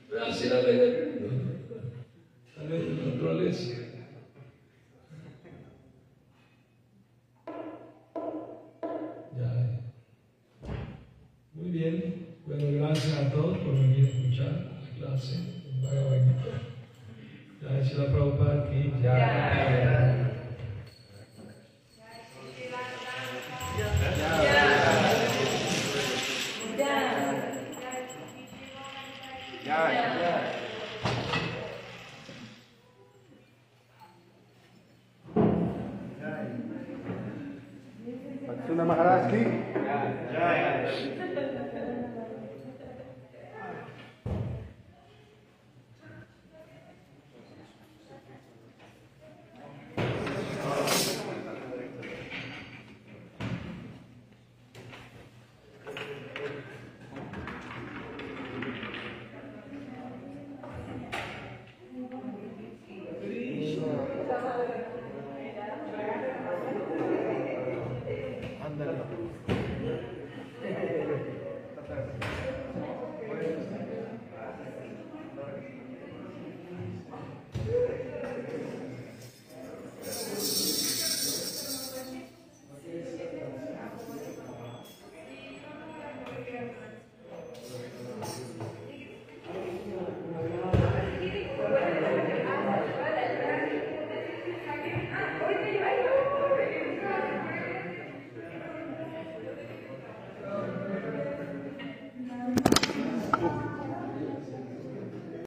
Pero 0.09 0.25
así 0.27 0.49
la 0.49 0.63
ley 0.63 0.77
del 0.77 1.21
mundo, 1.21 1.53
la 2.57 2.65
ley 2.65 2.79
de 2.79 2.95
la 2.95 3.15
naturaleza. 3.15 3.81
Ya. 9.37 9.81
Muy 11.55 11.71
bien. 11.71 12.25
Bueno, 12.47 12.65
gracias 12.73 13.19
a 13.19 13.33
todos 13.33 13.59
por 13.59 13.73
venir 13.73 14.05
a 14.05 14.09
escuchar 14.09 14.44
Ya, 17.95 18.01
si 18.01 18.07
la 18.07 18.13
Prabhupada 18.13 18.54